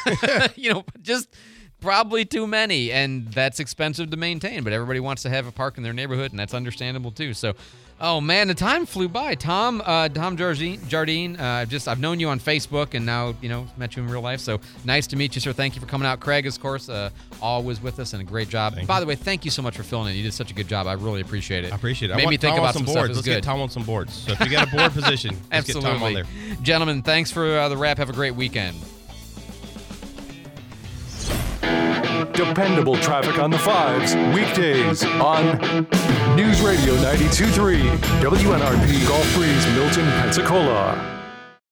[0.54, 1.34] you know, just
[1.82, 4.64] probably too many, and that's expensive to maintain.
[4.64, 7.34] But everybody wants to have a park in their neighborhood, and that's understandable too.
[7.34, 7.54] So,
[8.00, 9.34] oh man, the time flew by.
[9.34, 11.38] Tom, uh, Tom Jardine, Jardine.
[11.38, 14.08] Uh, I've just I've known you on Facebook, and now you know met you in
[14.08, 14.40] real life.
[14.40, 15.52] So nice to meet you, sir.
[15.52, 16.20] Thank you for coming out.
[16.20, 17.10] Craig, of course, uh,
[17.42, 18.74] always with us, and a great job.
[18.86, 20.16] by the way, thank you so much for filling in.
[20.16, 20.86] You did such a good job.
[20.86, 21.72] I really appreciate it.
[21.72, 22.14] I appreciate it.
[22.14, 23.14] I Made want me think Tom about some some boards.
[23.16, 23.34] Let's good.
[23.34, 24.14] get Tom on some boards.
[24.14, 26.22] So if you got a board position, let's get Tom on Absolutely.
[26.22, 26.62] there.
[26.62, 27.98] Gentlemen, thanks for uh, the wrap.
[27.98, 28.76] Have a great weekend.
[32.32, 35.58] Dependable traffic on the fives, weekdays on
[36.36, 41.21] News Radio 92.3, WNRP Gulf Breeze, Milton, Pensacola.